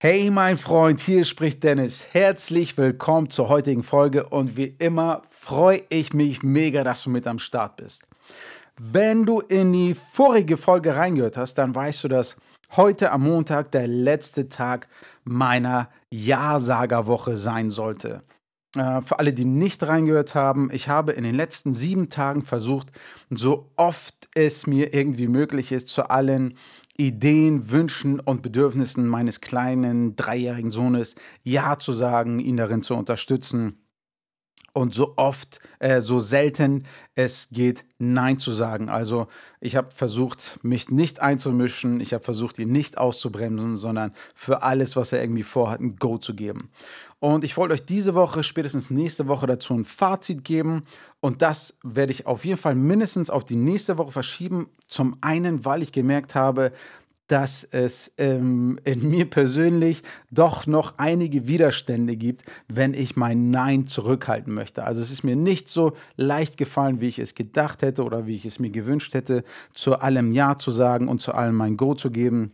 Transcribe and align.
Hey 0.00 0.30
mein 0.30 0.58
Freund, 0.58 1.00
hier 1.00 1.24
spricht 1.24 1.64
Dennis. 1.64 2.06
Herzlich 2.12 2.78
willkommen 2.78 3.30
zur 3.30 3.48
heutigen 3.48 3.82
Folge 3.82 4.28
und 4.28 4.56
wie 4.56 4.76
immer 4.78 5.22
freue 5.28 5.82
ich 5.88 6.12
mich 6.12 6.44
mega, 6.44 6.84
dass 6.84 7.02
du 7.02 7.10
mit 7.10 7.26
am 7.26 7.40
Start 7.40 7.78
bist. 7.78 8.06
Wenn 8.76 9.24
du 9.24 9.40
in 9.40 9.72
die 9.72 9.94
vorige 9.94 10.56
Folge 10.56 10.94
reingehört 10.94 11.36
hast, 11.36 11.54
dann 11.54 11.74
weißt 11.74 12.04
du, 12.04 12.08
dass 12.08 12.36
heute 12.76 13.10
am 13.10 13.24
Montag 13.24 13.72
der 13.72 13.88
letzte 13.88 14.48
Tag 14.48 14.86
meiner 15.24 15.88
Ja-Sager-Woche 16.10 17.36
sein 17.36 17.72
sollte. 17.72 18.22
Äh, 18.76 19.00
für 19.02 19.18
alle, 19.18 19.32
die 19.32 19.46
nicht 19.46 19.82
reingehört 19.82 20.36
haben, 20.36 20.70
ich 20.72 20.88
habe 20.88 21.10
in 21.10 21.24
den 21.24 21.34
letzten 21.34 21.74
sieben 21.74 22.08
Tagen 22.08 22.42
versucht, 22.44 22.92
so 23.30 23.72
oft 23.74 24.28
es 24.36 24.68
mir 24.68 24.94
irgendwie 24.94 25.26
möglich 25.26 25.72
ist, 25.72 25.88
zu 25.88 26.08
allen 26.08 26.56
Ideen, 27.00 27.70
Wünschen 27.70 28.18
und 28.18 28.42
Bedürfnissen 28.42 29.06
meines 29.06 29.40
kleinen 29.40 30.16
dreijährigen 30.16 30.72
Sohnes 30.72 31.14
Ja 31.44 31.78
zu 31.78 31.92
sagen, 31.92 32.40
ihn 32.40 32.56
darin 32.56 32.82
zu 32.82 32.96
unterstützen 32.96 33.87
und 34.78 34.94
so 34.94 35.14
oft, 35.16 35.60
äh, 35.80 36.00
so 36.00 36.20
selten 36.20 36.84
es 37.14 37.48
geht, 37.50 37.84
Nein 37.98 38.38
zu 38.38 38.52
sagen. 38.52 38.88
Also 38.88 39.26
ich 39.60 39.74
habe 39.74 39.90
versucht, 39.90 40.60
mich 40.62 40.88
nicht 40.88 41.20
einzumischen, 41.20 42.00
ich 42.00 42.14
habe 42.14 42.22
versucht, 42.22 42.58
ihn 42.60 42.70
nicht 42.70 42.96
auszubremsen, 42.96 43.76
sondern 43.76 44.12
für 44.34 44.62
alles, 44.62 44.94
was 44.94 45.12
er 45.12 45.20
irgendwie 45.20 45.42
vorhat, 45.42 45.80
ein 45.80 45.96
Go 45.96 46.18
zu 46.18 46.34
geben. 46.34 46.70
Und 47.18 47.42
ich 47.42 47.56
wollte 47.56 47.74
euch 47.74 47.84
diese 47.84 48.14
Woche, 48.14 48.44
spätestens 48.44 48.90
nächste 48.90 49.26
Woche 49.26 49.48
dazu 49.48 49.74
ein 49.74 49.84
Fazit 49.84 50.44
geben. 50.44 50.84
Und 51.20 51.42
das 51.42 51.78
werde 51.82 52.12
ich 52.12 52.26
auf 52.26 52.44
jeden 52.44 52.58
Fall 52.58 52.76
mindestens 52.76 53.30
auf 53.30 53.44
die 53.44 53.56
nächste 53.56 53.98
Woche 53.98 54.12
verschieben. 54.12 54.68
Zum 54.86 55.16
einen, 55.20 55.64
weil 55.64 55.82
ich 55.82 55.90
gemerkt 55.90 56.36
habe, 56.36 56.72
dass 57.28 57.62
es 57.62 58.12
ähm, 58.18 58.80
in 58.84 59.08
mir 59.08 59.28
persönlich 59.28 60.02
doch 60.30 60.66
noch 60.66 60.94
einige 60.96 61.46
Widerstände 61.46 62.16
gibt, 62.16 62.42
wenn 62.68 62.94
ich 62.94 63.16
mein 63.16 63.50
Nein 63.50 63.86
zurückhalten 63.86 64.52
möchte. 64.52 64.84
Also 64.84 65.02
es 65.02 65.10
ist 65.10 65.22
mir 65.22 65.36
nicht 65.36 65.68
so 65.68 65.92
leicht 66.16 66.56
gefallen, 66.56 67.00
wie 67.00 67.08
ich 67.08 67.18
es 67.18 67.34
gedacht 67.34 67.82
hätte 67.82 68.02
oder 68.02 68.26
wie 68.26 68.34
ich 68.34 68.46
es 68.46 68.58
mir 68.58 68.70
gewünscht 68.70 69.14
hätte, 69.14 69.44
zu 69.74 70.00
allem 70.00 70.32
Ja 70.32 70.58
zu 70.58 70.70
sagen 70.70 71.08
und 71.08 71.20
zu 71.20 71.32
allem 71.34 71.54
mein 71.54 71.76
Go 71.76 71.94
zu 71.94 72.10
geben. 72.10 72.52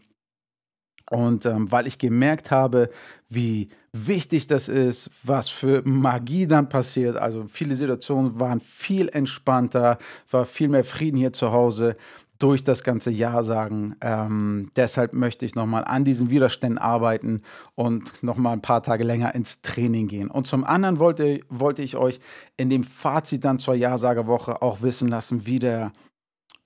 Und 1.11 1.45
ähm, 1.47 1.71
weil 1.71 1.87
ich 1.87 1.99
gemerkt 1.99 2.51
habe, 2.51 2.91
wie 3.29 3.69
wichtig 3.93 4.47
das 4.47 4.69
ist, 4.69 5.11
was 5.23 5.49
für 5.49 5.83
Magie 5.85 6.47
dann 6.47 6.69
passiert. 6.69 7.17
Also 7.17 7.45
viele 7.47 7.75
Situationen 7.75 8.41
waren 8.41 8.61
viel 8.61 9.09
entspannter, 9.09 9.99
war 10.31 10.47
viel 10.47 10.69
mehr 10.69 10.85
Frieden 10.85 11.19
hier 11.19 11.33
zu 11.33 11.53
Hause 11.53 11.97
durch 12.45 12.63
das 12.63 12.85
ganze 12.85 13.11
Jahr 13.11 13.43
sagen. 13.43 13.97
Ähm, 14.03 14.71
deshalb 14.77 15.15
möchte 15.15 15.47
ich 15.47 15.55
nochmal 15.55 15.83
an 15.85 16.05
diesen 16.05 16.29
Widerständen 16.29 16.77
arbeiten 16.77 17.41
und 17.75 18.23
nochmal 18.23 18.53
ein 18.53 18.61
paar 18.61 18.83
Tage 18.83 19.03
länger 19.03 19.35
ins 19.35 19.63
Training 19.63 20.09
gehen. 20.09 20.31
Und 20.31 20.47
zum 20.47 20.63
anderen 20.63 20.99
wollte, 20.99 21.41
wollte 21.49 21.81
ich 21.81 21.97
euch 21.97 22.21
in 22.59 22.69
dem 22.69 22.85
Fazit 22.85 23.47
dann 23.47 23.59
zur 23.59 23.75
Ja-Sager-Woche 23.75 24.61
auch 24.61 24.83
wissen 24.83 25.09
lassen, 25.09 25.47
wie 25.47 25.59
der 25.59 25.93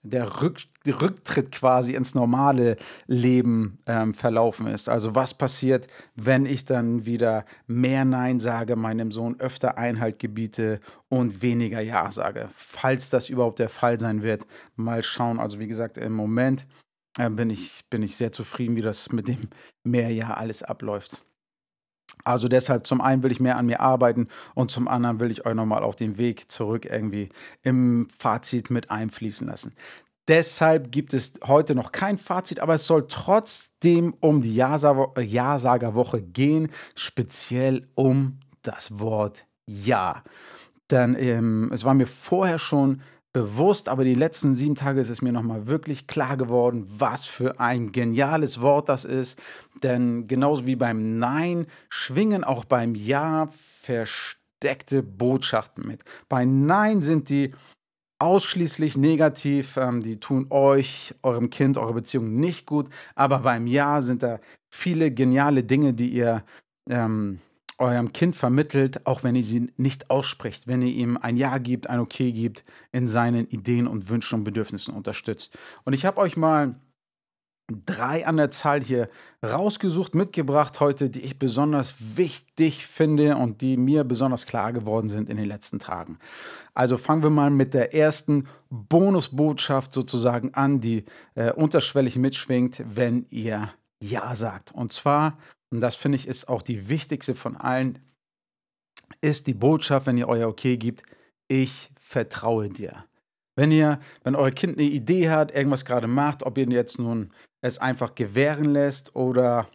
der 0.03 0.43
Rück, 0.43 0.61
Rücktritt 0.87 1.53
quasi 1.53 1.95
ins 1.95 2.15
normale 2.15 2.77
Leben 3.07 3.79
ähm, 3.87 4.15
verlaufen 4.15 4.67
ist. 4.67 4.89
Also 4.89 5.15
was 5.15 5.35
passiert, 5.35 5.87
wenn 6.15 6.47
ich 6.47 6.65
dann 6.65 7.05
wieder 7.05 7.45
mehr 7.67 8.05
Nein 8.05 8.41
sage, 8.41 8.77
meinem 8.77 9.13
Sohn 9.13 9.39
öfter 9.41 9.77
Einhalt 9.77 10.19
gebiete 10.19 10.81
und 11.09 11.43
weniger 11.43 11.81
Ja 11.81 12.11
sage. 12.11 12.49
Falls 12.55 13.11
das 13.11 13.29
überhaupt 13.29 13.59
der 13.59 13.69
Fall 13.69 13.99
sein 13.99 14.23
wird, 14.23 14.47
mal 14.77 15.03
schauen. 15.03 15.39
Also 15.41 15.59
wie 15.59 15.69
gesagt, 15.69 15.99
im 15.99 16.13
Moment 16.13 16.67
äh, 17.19 17.29
bin, 17.29 17.51
ich, 17.51 17.85
bin 17.91 18.03
ich 18.03 18.17
sehr 18.17 18.33
zufrieden, 18.33 18.77
wie 18.77 18.83
das 18.83 19.11
mit 19.11 19.29
dem 19.29 19.49
mehr 19.85 20.11
Ja 20.11 20.35
alles 20.35 20.63
abläuft. 20.63 21.25
Also 22.25 22.49
deshalb 22.49 22.87
zum 22.87 23.01
einen 23.01 23.23
will 23.23 23.33
ich 23.33 23.41
mehr 23.41 23.57
an 23.57 23.67
mir 23.67 23.81
arbeiten 23.81 24.29
und 24.55 24.71
zum 24.71 24.89
anderen 24.89 25.21
will 25.21 25.31
ich 25.31 25.47
euch 25.47 25.55
nochmal 25.55 25.83
auf 25.83 25.97
den 25.97 26.19
Weg 26.19 26.51
zurück 26.51 26.85
irgendwie 26.85 27.31
im 27.63 28.09
Fazit 28.17 28.71
mit 28.71 28.91
einfließen 28.91 29.47
lassen. 29.47 29.73
Deshalb 30.29 30.93
gibt 30.93 31.15
es 31.15 31.35
heute 31.47 31.75
noch 31.75 31.91
kein 31.91 32.19
Fazit, 32.19 32.61
aber 32.61 32.75
es 32.75 32.85
soll 32.85 33.07
trotzdem 33.09 34.15
um 34.21 34.43
die 34.43 34.55
Ja-Sager-Woche 34.55 36.21
gehen, 36.21 36.71
speziell 36.95 37.89
um 37.95 38.41
das 38.63 38.99
Wort 38.99 39.47
Ja. 39.67 40.23
Denn 40.91 41.17
ähm, 41.19 41.71
es 41.73 41.85
war 41.85 41.95
mir 41.95 42.07
vorher 42.07 42.59
schon 42.59 43.03
bewusst, 43.39 43.89
aber 43.89 44.05
die 44.05 44.15
letzten 44.15 44.55
sieben 44.55 44.75
Tage 44.75 45.01
ist 45.01 45.11
es 45.11 45.23
mir 45.23 45.33
nochmal 45.33 45.67
wirklich 45.67 46.07
klar 46.07 46.37
geworden, 46.37 46.87
was 46.89 47.25
für 47.25 47.61
ein 47.61 47.93
geniales 47.93 48.61
Wort 48.61 48.89
das 48.89 49.05
ist. 49.05 49.39
Denn 49.83 50.27
genauso 50.27 50.67
wie 50.67 50.77
beim 50.77 51.19
Nein 51.19 51.67
schwingen 51.89 52.43
auch 52.43 52.65
beim 52.65 52.95
Ja 52.95 53.49
versteckte 53.83 55.03
Botschaften 55.03 55.87
mit. 55.87 56.01
Bei 56.29 56.45
Nein 56.45 57.01
sind 57.01 57.29
die 57.29 57.53
ausschließlich 58.19 58.97
negativ, 58.97 59.77
ähm, 59.77 60.03
die 60.03 60.19
tun 60.19 60.47
euch, 60.51 61.15
eurem 61.23 61.51
Kind, 61.51 61.79
eure 61.79 61.95
Beziehung 61.95 62.35
nicht 62.35 62.67
gut, 62.67 62.89
aber 63.15 63.39
beim 63.41 63.69
Ja 63.69 64.03
sind 64.03 64.25
da 64.25 64.41
viele 64.69 65.13
geniale 65.13 65.63
Dinge, 65.63 65.95
die 65.95 66.09
ihr 66.09 66.43
ähm, 66.91 67.39
eurem 67.79 68.13
Kind 68.13 68.37
vermittelt, 68.37 69.07
auch 69.07 69.23
wenn 69.23 69.37
ihr 69.37 69.43
sie 69.43 69.73
nicht 69.77 70.11
ausspricht, 70.11 70.67
wenn 70.67 70.83
ihr 70.83 70.93
ihm 70.93 71.17
ein 71.17 71.37
Ja 71.37 71.59
gibt, 71.59 71.89
ein 71.89 72.01
Okay 72.01 72.33
gibt, 72.33 72.65
in 72.93 73.09
seinen 73.09 73.47
Ideen 73.49 73.87
und 73.87 74.09
Wünschen 74.09 74.41
und 74.41 74.45
Bedürfnissen 74.45 74.95
unterstützt. 74.95 75.57
Und 75.85 75.93
ich 75.93 76.05
habe 76.05 76.19
euch 76.19 76.37
mal 76.37 76.75
drei 77.71 78.27
an 78.27 78.39
der 78.39 78.51
Zahl 78.51 78.83
hier 78.83 79.09
rausgesucht, 79.45 80.15
mitgebracht 80.15 80.81
heute, 80.81 81.11
die 81.11 81.21
ich 81.21 81.39
besonders 81.39 81.95
wichtig 82.17 82.87
finde 82.87 83.37
und 83.37 83.61
die 83.61 83.77
mir 83.77 84.05
besonders 84.05 84.47
klar 84.47 84.73
geworden 84.73 85.11
sind 85.11 85.29
in 85.29 85.37
den 85.37 85.47
letzten 85.47 85.79
Tagen. 85.79 86.19
Also 86.75 86.97
fangen 86.97 87.23
wir 87.23 87.31
mal 87.31 87.51
mit 87.51 87.75
der 87.75 87.95
ersten 87.95 88.49
Bonusbotschaft 88.71 89.93
sozusagen 89.93 90.55
an, 90.55 90.81
die 90.81 91.05
äh, 91.35 91.53
unterschwellig 91.53 92.17
mitschwingt, 92.17 92.83
wenn 92.95 93.27
ihr 93.31 93.71
Ja 94.01 94.35
sagt. 94.35 94.73
Und 94.73 94.93
zwar 94.93 95.37
und 95.71 95.81
das 95.81 95.95
finde 95.95 96.17
ich 96.17 96.27
ist 96.27 96.49
auch 96.49 96.63
die 96.63 96.89
wichtigste 96.89 97.35
von 97.35 97.57
allen, 97.57 97.99
ist 99.21 99.47
die 99.47 99.55
Botschaft, 99.55 100.07
wenn 100.07 100.19
ihr 100.19 100.29
euer 100.29 100.49
Okay 100.49 100.77
gibt, 100.77 101.03
ich 101.49 101.91
vertraue 102.01 102.69
dir. 102.69 103.05
Wenn 103.57 103.73
ihr, 103.73 104.01
wenn 104.23 104.37
euer 104.37 104.51
Kind 104.51 104.79
eine 104.79 104.87
Idee 104.87 105.31
hat, 105.31 105.55
irgendwas 105.55 105.85
gerade 105.85 106.07
macht, 106.07 106.45
ob 106.45 106.59
ihr 106.59 106.69
jetzt 106.69 106.99
nun 106.99 107.33
es 107.61 107.79
einfach 107.79 108.15
gewähren 108.15 108.67
lässt 108.67 109.17
oder 109.17 109.69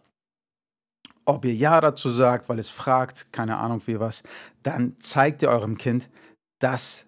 ob 1.26 1.46
ihr 1.46 1.54
Ja 1.54 1.82
dazu 1.82 2.10
sagt, 2.10 2.50
weil 2.50 2.60
es 2.60 2.70
fragt, 2.70 3.32
keine 3.32 3.58
Ahnung 3.58 3.82
wie 3.86 4.00
was, 4.00 4.24
dann 4.62 4.96
zeigt 5.00 5.42
ihr 5.42 5.50
eurem 5.50 5.78
Kind, 5.78 6.10
dass 6.60 7.06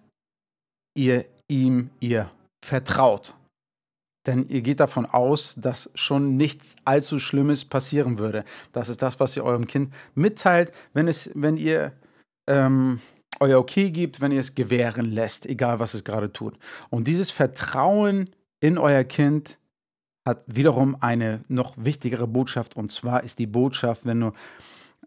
ihr 0.94 1.26
ihm 1.48 1.90
ihr 2.00 2.30
vertraut. 2.64 3.34
Denn 4.26 4.48
ihr 4.48 4.62
geht 4.62 4.80
davon 4.80 5.06
aus, 5.06 5.54
dass 5.56 5.90
schon 5.94 6.36
nichts 6.36 6.74
allzu 6.84 7.18
Schlimmes 7.18 7.64
passieren 7.64 8.18
würde. 8.18 8.44
Das 8.72 8.88
ist 8.88 9.02
das, 9.02 9.20
was 9.20 9.36
ihr 9.36 9.44
eurem 9.44 9.66
Kind 9.66 9.94
mitteilt, 10.14 10.72
wenn, 10.92 11.06
es, 11.08 11.30
wenn 11.34 11.56
ihr 11.56 11.92
ähm, 12.46 13.00
euer 13.38 13.58
Okay 13.58 13.90
gibt, 13.90 14.20
wenn 14.20 14.32
ihr 14.32 14.40
es 14.40 14.54
gewähren 14.54 15.06
lässt, 15.06 15.46
egal 15.46 15.78
was 15.78 15.94
es 15.94 16.04
gerade 16.04 16.32
tut. 16.32 16.58
Und 16.90 17.06
dieses 17.06 17.30
Vertrauen 17.30 18.30
in 18.60 18.78
euer 18.78 19.04
Kind 19.04 19.58
hat 20.24 20.42
wiederum 20.46 20.96
eine 21.00 21.44
noch 21.48 21.74
wichtigere 21.78 22.26
Botschaft. 22.26 22.76
Und 22.76 22.90
zwar 22.90 23.22
ist 23.22 23.38
die 23.38 23.46
Botschaft, 23.46 24.06
wenn 24.06 24.20
du 24.20 24.32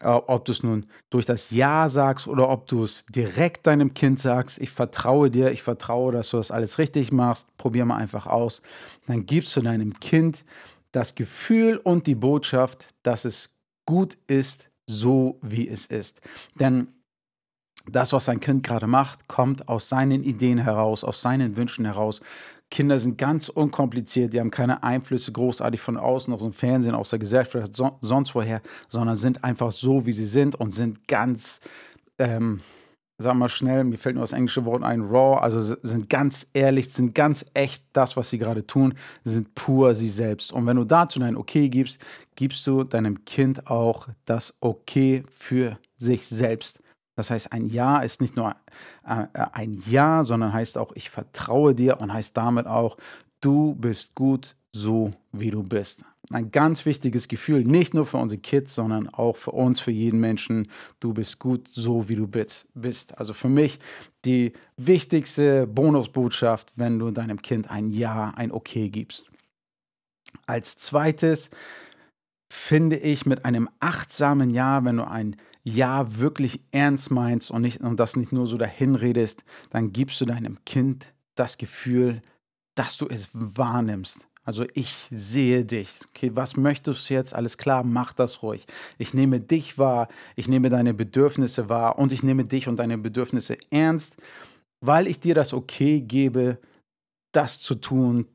ob 0.01 0.45
du 0.45 0.51
es 0.51 0.63
nun 0.63 0.85
durch 1.09 1.25
das 1.25 1.49
Ja 1.51 1.89
sagst 1.89 2.27
oder 2.27 2.49
ob 2.49 2.67
du 2.67 2.83
es 2.83 3.05
direkt 3.07 3.67
deinem 3.67 3.93
Kind 3.93 4.19
sagst, 4.19 4.59
ich 4.59 4.71
vertraue 4.71 5.29
dir, 5.29 5.51
ich 5.51 5.63
vertraue, 5.63 6.11
dass 6.11 6.29
du 6.29 6.37
das 6.37 6.51
alles 6.51 6.77
richtig 6.77 7.11
machst, 7.11 7.45
probier 7.57 7.85
mal 7.85 7.97
einfach 7.97 8.25
aus, 8.25 8.61
dann 9.07 9.25
gibst 9.25 9.55
du 9.55 9.61
deinem 9.61 9.99
Kind 9.99 10.45
das 10.91 11.15
Gefühl 11.15 11.77
und 11.77 12.07
die 12.07 12.15
Botschaft, 12.15 12.87
dass 13.03 13.25
es 13.25 13.49
gut 13.85 14.17
ist, 14.27 14.69
so 14.87 15.37
wie 15.41 15.67
es 15.67 15.85
ist. 15.85 16.21
Denn 16.59 16.87
das, 17.87 18.13
was 18.13 18.29
ein 18.29 18.39
Kind 18.39 18.63
gerade 18.63 18.87
macht, 18.87 19.27
kommt 19.27 19.67
aus 19.67 19.89
seinen 19.89 20.23
Ideen 20.23 20.59
heraus, 20.59 21.03
aus 21.03 21.21
seinen 21.21 21.57
Wünschen 21.57 21.85
heraus, 21.85 22.21
Kinder 22.71 22.99
sind 22.99 23.17
ganz 23.17 23.49
unkompliziert, 23.49 24.33
die 24.33 24.39
haben 24.39 24.51
keine 24.51 24.83
Einflüsse 24.83 25.31
großartig 25.31 25.81
von 25.81 25.97
außen, 25.97 26.33
aus 26.33 26.41
dem 26.41 26.53
Fernsehen, 26.53 26.93
aus 26.93 27.09
der 27.09 27.19
Gesellschaft, 27.19 27.75
so, 27.75 27.97
sonst 28.01 28.35
woher, 28.35 28.61
sondern 28.89 29.15
sind 29.15 29.43
einfach 29.43 29.71
so, 29.71 30.05
wie 30.05 30.11
sie 30.11 30.25
sind 30.25 30.55
und 30.55 30.71
sind 30.71 31.07
ganz, 31.07 31.61
ähm, 32.19 32.61
sag 33.17 33.33
mal 33.35 33.49
schnell, 33.49 33.83
mir 33.83 33.97
fällt 33.97 34.15
nur 34.15 34.23
das 34.23 34.33
englische 34.33 34.65
Wort 34.65 34.83
ein, 34.83 35.01
raw, 35.01 35.39
also 35.39 35.75
sind 35.81 36.09
ganz 36.09 36.47
ehrlich, 36.53 36.89
sind 36.89 37.15
ganz 37.15 37.45
echt 37.55 37.83
das, 37.93 38.15
was 38.15 38.29
sie 38.29 38.37
gerade 38.37 38.65
tun, 38.65 38.93
sind 39.23 39.55
pur 39.55 39.95
sie 39.95 40.09
selbst. 40.09 40.53
Und 40.53 40.67
wenn 40.67 40.77
du 40.77 40.83
dazu 40.83 41.19
dein 41.19 41.37
Okay 41.37 41.69
gibst, 41.69 41.99
gibst 42.35 42.65
du 42.67 42.83
deinem 42.83 43.25
Kind 43.25 43.67
auch 43.67 44.07
das 44.25 44.53
Okay 44.61 45.23
für 45.31 45.79
sich 45.97 46.27
selbst. 46.27 46.79
Das 47.19 47.31
heißt, 47.31 47.51
ein 47.51 47.65
Ja 47.65 47.97
ist 47.97 48.21
nicht 48.21 48.37
nur 48.37 48.55
äh, 49.05 49.27
ein 49.51 49.83
Ja, 49.85 50.23
sondern 50.23 50.53
heißt 50.53 50.77
auch, 50.77 50.93
ich 50.95 51.09
vertraue 51.09 51.75
dir 51.75 51.99
und 51.99 52.13
heißt 52.13 52.37
damit 52.37 52.65
auch, 52.65 52.95
du 53.41 53.75
bist 53.75 54.15
gut 54.15 54.55
so, 54.71 55.11
wie 55.33 55.51
du 55.51 55.61
bist. 55.61 56.05
Ein 56.31 56.49
ganz 56.49 56.85
wichtiges 56.85 57.27
Gefühl, 57.27 57.65
nicht 57.65 57.93
nur 57.93 58.05
für 58.05 58.15
unsere 58.15 58.39
Kids, 58.39 58.73
sondern 58.73 59.09
auch 59.09 59.35
für 59.35 59.51
uns, 59.51 59.81
für 59.81 59.91
jeden 59.91 60.21
Menschen. 60.21 60.69
Du 61.01 61.13
bist 61.13 61.39
gut, 61.39 61.67
so 61.69 62.07
wie 62.07 62.15
du 62.15 62.25
bist. 62.25 63.17
Also 63.17 63.33
für 63.33 63.49
mich 63.49 63.79
die 64.23 64.53
wichtigste 64.77 65.67
Bonusbotschaft, 65.67 66.71
wenn 66.77 66.99
du 66.99 67.11
deinem 67.11 67.41
Kind 67.41 67.69
ein 67.69 67.91
Ja, 67.91 68.31
ein 68.37 68.49
Okay 68.49 68.87
gibst. 68.87 69.29
Als 70.45 70.77
zweites 70.77 71.49
finde 72.49 72.95
ich 72.95 73.25
mit 73.25 73.43
einem 73.43 73.67
achtsamen 73.81 74.51
Ja, 74.51 74.85
wenn 74.85 74.95
du 74.95 75.03
ein 75.05 75.35
Ja 75.63 76.17
wirklich 76.17 76.61
ernst 76.71 77.11
meinst 77.11 77.51
und, 77.51 77.61
nicht, 77.61 77.81
und 77.81 77.99
das 77.99 78.15
nicht 78.15 78.31
nur 78.31 78.47
so 78.47 78.57
dahin 78.57 78.95
redest, 78.95 79.43
dann 79.69 79.91
gibst 79.91 80.19
du 80.21 80.25
deinem 80.25 80.63
Kind 80.65 81.07
das 81.35 81.57
Gefühl, 81.57 82.21
dass 82.75 82.97
du 82.97 83.07
es 83.07 83.29
wahrnimmst. 83.33 84.19
Also 84.43 84.65
ich 84.73 84.95
sehe 85.11 85.63
dich. 85.63 85.91
Okay, 86.09 86.31
was 86.33 86.57
möchtest 86.57 87.09
du 87.09 87.13
jetzt? 87.13 87.35
Alles 87.35 87.57
klar, 87.57 87.83
mach 87.83 88.13
das 88.13 88.41
ruhig. 88.41 88.65
Ich 88.97 89.13
nehme 89.13 89.39
dich 89.39 89.77
wahr, 89.77 90.07
ich 90.35 90.47
nehme 90.47 90.69
deine 90.69 90.93
Bedürfnisse 90.93 91.69
wahr 91.69 91.99
und 91.99 92.11
ich 92.11 92.23
nehme 92.23 92.45
dich 92.45 92.67
und 92.67 92.77
deine 92.77 92.97
Bedürfnisse 92.97 93.57
ernst, 93.69 94.15
weil 94.81 95.07
ich 95.07 95.19
dir 95.19 95.35
das 95.35 95.53
Okay 95.53 96.01
gebe, 96.01 96.57
das 97.31 97.59
zu 97.59 97.75
tun, 97.75 98.25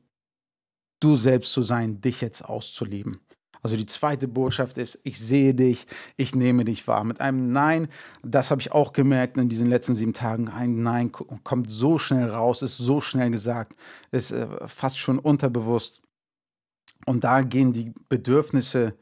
du 1.01 1.17
selbst 1.17 1.51
zu 1.51 1.63
sein, 1.63 1.99
dich 1.99 2.21
jetzt 2.21 2.45
auszuleben. 2.45 3.19
Also 3.65 3.77
die 3.77 3.87
zweite 3.87 4.27
Botschaft 4.27 4.77
ist, 4.77 4.99
ich 5.03 5.17
sehe 5.17 5.55
dich, 5.55 5.87
ich 6.17 6.35
nehme 6.35 6.65
dich 6.65 6.87
wahr. 6.87 7.03
Mit 7.03 7.19
einem 7.19 7.51
Nein, 7.51 7.87
das 8.21 8.51
habe 8.51 8.61
ich 8.61 8.71
auch 8.73 8.93
gemerkt 8.93 9.37
in 9.37 9.49
diesen 9.49 9.69
letzten 9.69 9.95
sieben 9.95 10.13
Tagen, 10.13 10.49
ein 10.49 10.83
Nein 10.83 11.11
kommt 11.11 11.71
so 11.71 11.97
schnell 11.97 12.29
raus, 12.29 12.61
ist 12.61 12.77
so 12.77 13.01
schnell 13.01 13.31
gesagt, 13.31 13.75
ist 14.11 14.29
äh, 14.29 14.45
fast 14.67 14.99
schon 14.99 15.17
unterbewusst. 15.17 16.03
Und 17.07 17.23
da 17.23 17.41
gehen 17.41 17.73
die 17.73 17.91
Bedürfnisse 18.07 18.93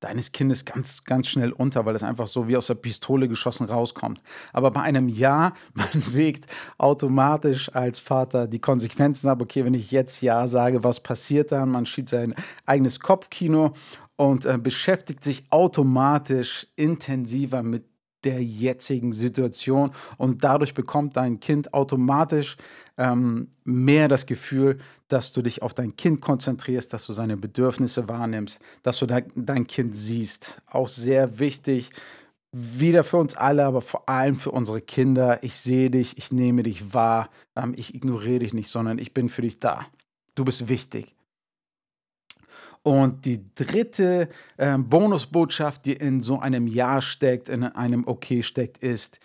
deines 0.00 0.32
Kindes 0.32 0.64
ganz, 0.64 1.04
ganz 1.04 1.28
schnell 1.28 1.52
unter, 1.52 1.84
weil 1.84 1.94
es 1.94 2.02
einfach 2.02 2.26
so 2.26 2.48
wie 2.48 2.56
aus 2.56 2.66
der 2.66 2.74
Pistole 2.74 3.28
geschossen 3.28 3.66
rauskommt. 3.66 4.20
Aber 4.52 4.70
bei 4.70 4.80
einem 4.80 5.08
Ja, 5.08 5.52
man 5.74 6.14
wägt 6.14 6.46
automatisch 6.78 7.74
als 7.74 8.00
Vater 8.00 8.48
die 8.48 8.60
Konsequenzen 8.60 9.28
ab. 9.28 9.40
Okay, 9.42 9.64
wenn 9.64 9.74
ich 9.74 9.90
jetzt 9.90 10.22
Ja 10.22 10.48
sage, 10.48 10.82
was 10.82 11.00
passiert 11.00 11.52
dann? 11.52 11.70
Man 11.70 11.86
schiebt 11.86 12.08
sein 12.08 12.34
eigenes 12.66 13.00
Kopfkino 13.00 13.74
und 14.20 14.44
äh, 14.44 14.58
beschäftigt 14.58 15.24
sich 15.24 15.44
automatisch 15.48 16.66
intensiver 16.76 17.62
mit 17.62 17.86
der 18.22 18.44
jetzigen 18.44 19.14
Situation 19.14 19.92
und 20.18 20.44
dadurch 20.44 20.74
bekommt 20.74 21.16
dein 21.16 21.40
Kind 21.40 21.72
automatisch 21.72 22.58
ähm, 22.98 23.48
mehr 23.64 24.08
das 24.08 24.26
Gefühl, 24.26 24.76
dass 25.08 25.32
du 25.32 25.40
dich 25.40 25.62
auf 25.62 25.72
dein 25.72 25.96
Kind 25.96 26.20
konzentrierst, 26.20 26.92
dass 26.92 27.06
du 27.06 27.14
seine 27.14 27.38
Bedürfnisse 27.38 28.10
wahrnimmst, 28.10 28.60
dass 28.82 28.98
du 28.98 29.06
de 29.06 29.24
dein 29.34 29.66
Kind 29.66 29.96
siehst. 29.96 30.60
Auch 30.66 30.88
sehr 30.88 31.38
wichtig, 31.38 31.90
wieder 32.52 33.04
für 33.04 33.16
uns 33.16 33.36
alle, 33.36 33.64
aber 33.64 33.80
vor 33.80 34.06
allem 34.06 34.36
für 34.36 34.50
unsere 34.50 34.82
Kinder. 34.82 35.42
Ich 35.42 35.56
sehe 35.56 35.90
dich, 35.90 36.18
ich 36.18 36.30
nehme 36.30 36.62
dich 36.62 36.92
wahr, 36.92 37.30
ähm, 37.56 37.72
ich 37.74 37.94
ignoriere 37.94 38.40
dich 38.40 38.52
nicht, 38.52 38.68
sondern 38.68 38.98
ich 38.98 39.14
bin 39.14 39.30
für 39.30 39.40
dich 39.40 39.60
da. 39.60 39.86
Du 40.34 40.44
bist 40.44 40.68
wichtig. 40.68 41.14
Und 42.82 43.26
die 43.26 43.44
dritte 43.54 44.28
äh, 44.56 44.78
Bonusbotschaft, 44.78 45.84
die 45.84 45.92
in 45.92 46.22
so 46.22 46.40
einem 46.40 46.66
Ja 46.66 47.02
steckt, 47.02 47.48
in 47.48 47.64
einem 47.64 48.06
Okay 48.06 48.42
steckt, 48.42 48.78
ist, 48.78 49.20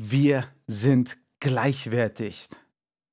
wir 0.00 0.46
sind 0.66 1.16
gleichwertig. 1.40 2.48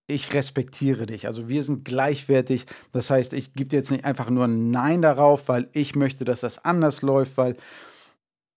Ich 0.07 0.33
respektiere 0.33 1.05
dich. 1.05 1.27
Also 1.27 1.49
wir 1.49 1.63
sind 1.63 1.85
gleichwertig. 1.85 2.65
Das 2.91 3.09
heißt, 3.09 3.33
ich 3.33 3.53
gebe 3.53 3.69
dir 3.69 3.77
jetzt 3.77 3.91
nicht 3.91 4.05
einfach 4.05 4.29
nur 4.29 4.45
ein 4.45 4.71
Nein 4.71 5.01
darauf, 5.01 5.47
weil 5.49 5.69
ich 5.73 5.95
möchte, 5.95 6.25
dass 6.25 6.41
das 6.41 6.63
anders 6.63 7.01
läuft, 7.01 7.37
weil 7.37 7.57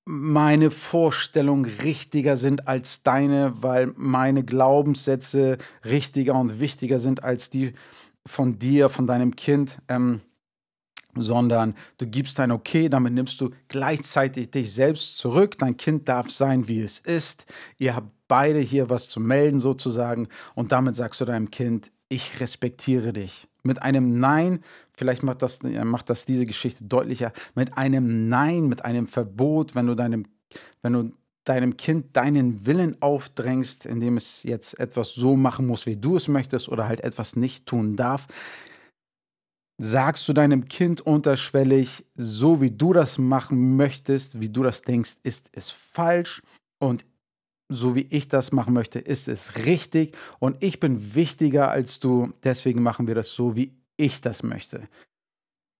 meine 0.04 0.70
Vorstellungen 0.70 1.64
richtiger 1.64 2.36
sind 2.36 2.68
als 2.68 3.02
deine, 3.02 3.62
weil 3.62 3.92
meine 3.96 4.44
Glaubenssätze 4.44 5.58
richtiger 5.84 6.34
und 6.34 6.58
wichtiger 6.58 6.98
sind 6.98 7.22
als 7.22 7.50
die 7.50 7.74
von 8.26 8.58
dir, 8.58 8.88
von 8.88 9.06
deinem 9.06 9.36
Kind. 9.36 9.78
Ähm, 9.88 10.20
sondern 11.14 11.74
du 11.98 12.06
gibst 12.06 12.40
ein 12.40 12.50
Okay, 12.50 12.88
damit 12.88 13.12
nimmst 13.12 13.40
du 13.40 13.50
gleichzeitig 13.68 14.50
dich 14.50 14.72
selbst 14.72 15.18
zurück. 15.18 15.58
Dein 15.58 15.76
Kind 15.76 16.08
darf 16.08 16.30
sein, 16.30 16.68
wie 16.68 16.80
es 16.80 16.98
ist. 16.98 17.46
Ihr 17.78 17.94
habt 17.94 18.08
beide 18.28 18.60
hier 18.60 18.88
was 18.88 19.08
zu 19.08 19.20
melden 19.20 19.60
sozusagen 19.60 20.28
und 20.54 20.72
damit 20.72 20.96
sagst 20.96 21.20
du 21.20 21.24
deinem 21.24 21.50
Kind, 21.50 21.90
ich 22.08 22.40
respektiere 22.40 23.12
dich. 23.12 23.48
Mit 23.62 23.82
einem 23.82 24.18
Nein, 24.20 24.60
vielleicht 24.94 25.22
macht 25.22 25.42
das, 25.42 25.60
macht 25.62 26.10
das 26.10 26.24
diese 26.24 26.46
Geschichte 26.46 26.84
deutlicher, 26.84 27.32
mit 27.54 27.76
einem 27.76 28.28
Nein, 28.28 28.68
mit 28.68 28.84
einem 28.84 29.06
Verbot, 29.06 29.74
wenn 29.74 29.86
du 29.86 29.94
deinem, 29.94 30.26
wenn 30.82 30.92
du 30.92 31.12
deinem 31.44 31.76
Kind 31.76 32.16
deinen 32.16 32.66
Willen 32.66 33.00
aufdrängst, 33.00 33.86
indem 33.86 34.16
es 34.16 34.42
jetzt 34.44 34.78
etwas 34.78 35.14
so 35.14 35.36
machen 35.36 35.66
muss, 35.66 35.86
wie 35.86 35.96
du 35.96 36.16
es 36.16 36.28
möchtest 36.28 36.68
oder 36.68 36.86
halt 36.86 37.00
etwas 37.00 37.36
nicht 37.36 37.66
tun 37.66 37.96
darf, 37.96 38.28
sagst 39.78 40.28
du 40.28 40.32
deinem 40.32 40.68
Kind 40.68 41.00
unterschwellig, 41.00 42.04
so 42.14 42.60
wie 42.60 42.70
du 42.70 42.92
das 42.92 43.18
machen 43.18 43.76
möchtest, 43.76 44.40
wie 44.40 44.48
du 44.48 44.62
das 44.62 44.82
denkst, 44.82 45.16
ist 45.22 45.50
es 45.52 45.70
falsch 45.70 46.42
und 46.78 47.04
so 47.68 47.94
wie 47.94 48.06
ich 48.10 48.28
das 48.28 48.52
machen 48.52 48.74
möchte, 48.74 48.98
ist 48.98 49.28
es 49.28 49.64
richtig 49.64 50.16
und 50.38 50.62
ich 50.62 50.78
bin 50.78 51.14
wichtiger 51.14 51.70
als 51.70 52.00
du, 52.00 52.32
deswegen 52.44 52.82
machen 52.82 53.06
wir 53.06 53.14
das 53.14 53.30
so, 53.30 53.56
wie 53.56 53.72
ich 53.96 54.20
das 54.20 54.42
möchte. 54.42 54.88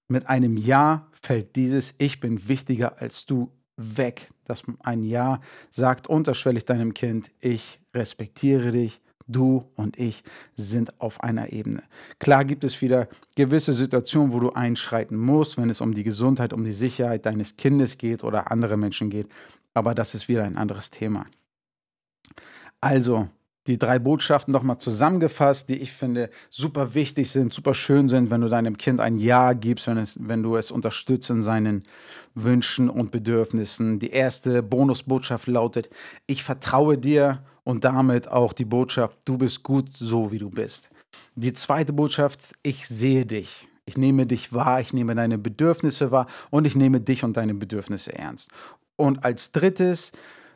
Mit 0.08 0.28
einem 0.28 0.56
Ja 0.56 1.08
fällt 1.22 1.56
dieses 1.56 1.94
Ich 1.98 2.20
bin 2.20 2.48
wichtiger 2.48 3.00
als 3.00 3.26
du 3.26 3.50
weg. 3.76 4.30
Das 4.44 4.62
ein 4.80 5.04
Ja 5.04 5.40
sagt 5.70 6.06
unterschwellig 6.06 6.64
deinem 6.64 6.94
Kind, 6.94 7.30
ich 7.40 7.80
respektiere 7.94 8.72
dich, 8.72 9.00
Du 9.32 9.64
und 9.74 9.98
ich 9.98 10.22
sind 10.56 11.00
auf 11.00 11.22
einer 11.22 11.52
Ebene. 11.52 11.82
Klar 12.18 12.44
gibt 12.44 12.64
es 12.64 12.80
wieder 12.80 13.08
gewisse 13.34 13.74
Situationen, 13.74 14.32
wo 14.32 14.40
du 14.40 14.52
einschreiten 14.52 15.16
musst, 15.16 15.56
wenn 15.56 15.70
es 15.70 15.80
um 15.80 15.94
die 15.94 16.04
Gesundheit, 16.04 16.52
um 16.52 16.64
die 16.64 16.72
Sicherheit 16.72 17.26
deines 17.26 17.56
Kindes 17.56 17.98
geht 17.98 18.22
oder 18.24 18.50
andere 18.50 18.76
Menschen 18.76 19.10
geht. 19.10 19.28
Aber 19.74 19.94
das 19.94 20.14
ist 20.14 20.28
wieder 20.28 20.44
ein 20.44 20.56
anderes 20.56 20.90
Thema. 20.90 21.26
Also, 22.80 23.28
die 23.66 23.78
drei 23.78 23.98
Botschaften 23.98 24.52
nochmal 24.52 24.78
zusammengefasst, 24.78 25.68
die 25.68 25.80
ich 25.80 25.92
finde 25.92 26.30
super 26.50 26.94
wichtig 26.94 27.30
sind, 27.30 27.52
super 27.52 27.74
schön 27.74 28.08
sind, 28.08 28.30
wenn 28.30 28.40
du 28.40 28.48
deinem 28.48 28.76
Kind 28.76 29.00
ein 29.00 29.16
Ja 29.16 29.52
gibst, 29.52 29.86
wenn, 29.86 29.98
es, 29.98 30.18
wenn 30.20 30.42
du 30.42 30.56
es 30.56 30.70
unterstützt 30.70 31.30
in 31.30 31.42
seinen 31.42 31.84
Wünschen 32.34 32.88
und 32.88 33.10
Bedürfnissen. 33.12 33.98
Die 33.98 34.10
erste 34.10 34.62
Bonusbotschaft 34.62 35.46
lautet, 35.46 35.90
ich 36.26 36.42
vertraue 36.42 36.98
dir 36.98 37.42
und 37.64 37.84
damit 37.84 38.28
auch 38.28 38.52
die 38.52 38.64
Botschaft, 38.64 39.16
du 39.24 39.38
bist 39.38 39.62
gut 39.62 39.90
so, 39.96 40.32
wie 40.32 40.38
du 40.38 40.50
bist. 40.50 40.90
Die 41.34 41.52
zweite 41.52 41.92
Botschaft, 41.92 42.52
ich 42.62 42.88
sehe 42.88 43.26
dich. 43.26 43.68
Ich 43.84 43.96
nehme 43.96 44.26
dich 44.26 44.52
wahr, 44.52 44.80
ich 44.80 44.92
nehme 44.92 45.14
deine 45.14 45.38
Bedürfnisse 45.38 46.10
wahr 46.10 46.26
und 46.50 46.66
ich 46.66 46.76
nehme 46.76 47.00
dich 47.00 47.24
und 47.24 47.36
deine 47.36 47.54
Bedürfnisse 47.54 48.16
ernst. 48.16 48.50
Und 48.96 49.24
als 49.24 49.52
drittes 49.52 50.12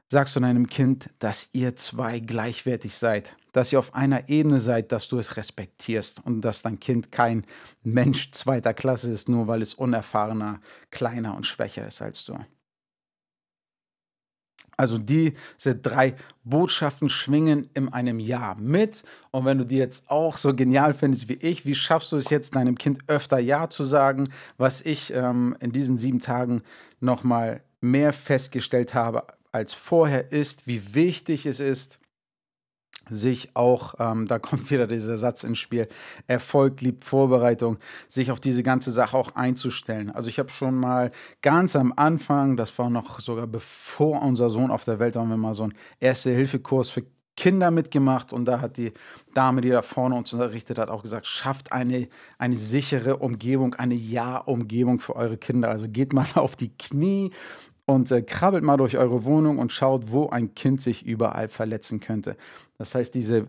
sagst 0.08 0.36
du 0.36 0.40
deinem 0.40 0.68
Kind, 0.68 1.10
dass 1.18 1.48
ihr 1.52 1.76
zwei 1.76 2.20
gleichwertig 2.20 2.96
seid, 2.96 3.36
dass 3.52 3.72
ihr 3.72 3.78
auf 3.78 3.94
einer 3.94 4.28
Ebene 4.28 4.60
seid, 4.60 4.92
dass 4.92 5.08
du 5.08 5.18
es 5.18 5.36
respektierst 5.36 6.24
und 6.24 6.42
dass 6.42 6.62
dein 6.62 6.78
Kind 6.78 7.10
kein 7.10 7.44
Mensch 7.82 8.30
zweiter 8.32 8.74
Klasse 8.74 9.10
ist, 9.10 9.28
nur 9.28 9.48
weil 9.48 9.62
es 9.62 9.74
unerfahrener, 9.74 10.60
kleiner 10.90 11.36
und 11.36 11.46
schwächer 11.46 11.86
ist 11.86 12.02
als 12.02 12.24
du. 12.24 12.38
Also 14.78 14.98
diese 14.98 15.74
drei 15.74 16.16
Botschaften 16.44 17.08
schwingen 17.08 17.70
in 17.72 17.88
einem 17.88 18.20
Jahr 18.20 18.56
mit. 18.56 19.04
Und 19.30 19.46
wenn 19.46 19.56
du 19.56 19.64
die 19.64 19.78
jetzt 19.78 20.10
auch 20.10 20.36
so 20.36 20.54
genial 20.54 20.92
findest 20.92 21.30
wie 21.30 21.38
ich, 21.40 21.64
wie 21.64 21.74
schaffst 21.74 22.12
du 22.12 22.18
es 22.18 22.28
jetzt 22.28 22.54
deinem 22.54 22.76
Kind 22.76 23.00
öfter 23.06 23.38
Ja 23.38 23.70
zu 23.70 23.84
sagen, 23.84 24.28
was 24.58 24.82
ich 24.82 25.14
ähm, 25.14 25.56
in 25.60 25.72
diesen 25.72 25.96
sieben 25.96 26.20
Tagen 26.20 26.62
nochmal 27.00 27.62
mehr 27.80 28.12
festgestellt 28.12 28.94
habe 28.94 29.26
als 29.56 29.72
vorher 29.72 30.32
ist, 30.32 30.66
wie 30.66 30.94
wichtig 30.94 31.46
es 31.46 31.60
ist, 31.60 31.98
sich 33.08 33.54
auch, 33.56 33.94
ähm, 33.98 34.26
da 34.26 34.38
kommt 34.38 34.70
wieder 34.70 34.86
dieser 34.86 35.16
Satz 35.16 35.44
ins 35.44 35.58
Spiel, 35.58 35.88
Erfolg 36.26 36.82
liebt 36.82 37.04
Vorbereitung, 37.04 37.78
sich 38.06 38.30
auf 38.30 38.38
diese 38.38 38.62
ganze 38.62 38.92
Sache 38.92 39.16
auch 39.16 39.34
einzustellen. 39.34 40.10
Also 40.10 40.28
ich 40.28 40.38
habe 40.38 40.50
schon 40.50 40.74
mal 40.74 41.10
ganz 41.40 41.74
am 41.74 41.92
Anfang, 41.96 42.56
das 42.56 42.78
war 42.78 42.90
noch 42.90 43.20
sogar 43.20 43.46
bevor 43.46 44.20
unser 44.22 44.50
Sohn 44.50 44.70
auf 44.70 44.84
der 44.84 44.98
Welt 44.98 45.14
war, 45.14 45.22
haben 45.22 45.30
wir 45.30 45.36
mal 45.38 45.54
so 45.54 45.62
einen 45.62 45.74
Erste-Hilfe-Kurs 46.00 46.90
für 46.90 47.04
Kinder 47.36 47.70
mitgemacht 47.70 48.32
und 48.32 48.46
da 48.46 48.60
hat 48.60 48.76
die 48.76 48.92
Dame, 49.34 49.60
die 49.60 49.68
da 49.68 49.82
vorne 49.82 50.16
uns 50.16 50.32
unterrichtet 50.32 50.78
hat, 50.78 50.88
auch 50.88 51.02
gesagt, 51.02 51.26
schafft 51.26 51.70
eine, 51.72 52.08
eine 52.38 52.56
sichere 52.56 53.18
Umgebung, 53.18 53.74
eine 53.74 53.94
Ja-Umgebung 53.94 55.00
für 55.00 55.16
eure 55.16 55.36
Kinder. 55.36 55.70
Also 55.70 55.86
geht 55.88 56.12
mal 56.12 56.26
auf 56.34 56.56
die 56.56 56.76
Knie 56.76 57.32
und 57.86 58.10
äh, 58.10 58.22
krabbelt 58.22 58.64
mal 58.64 58.76
durch 58.76 58.98
eure 58.98 59.24
Wohnung 59.24 59.58
und 59.58 59.72
schaut, 59.72 60.10
wo 60.10 60.28
ein 60.28 60.54
Kind 60.54 60.82
sich 60.82 61.06
überall 61.06 61.48
verletzen 61.48 62.00
könnte. 62.00 62.36
Das 62.78 62.94
heißt, 62.94 63.14
diese 63.14 63.46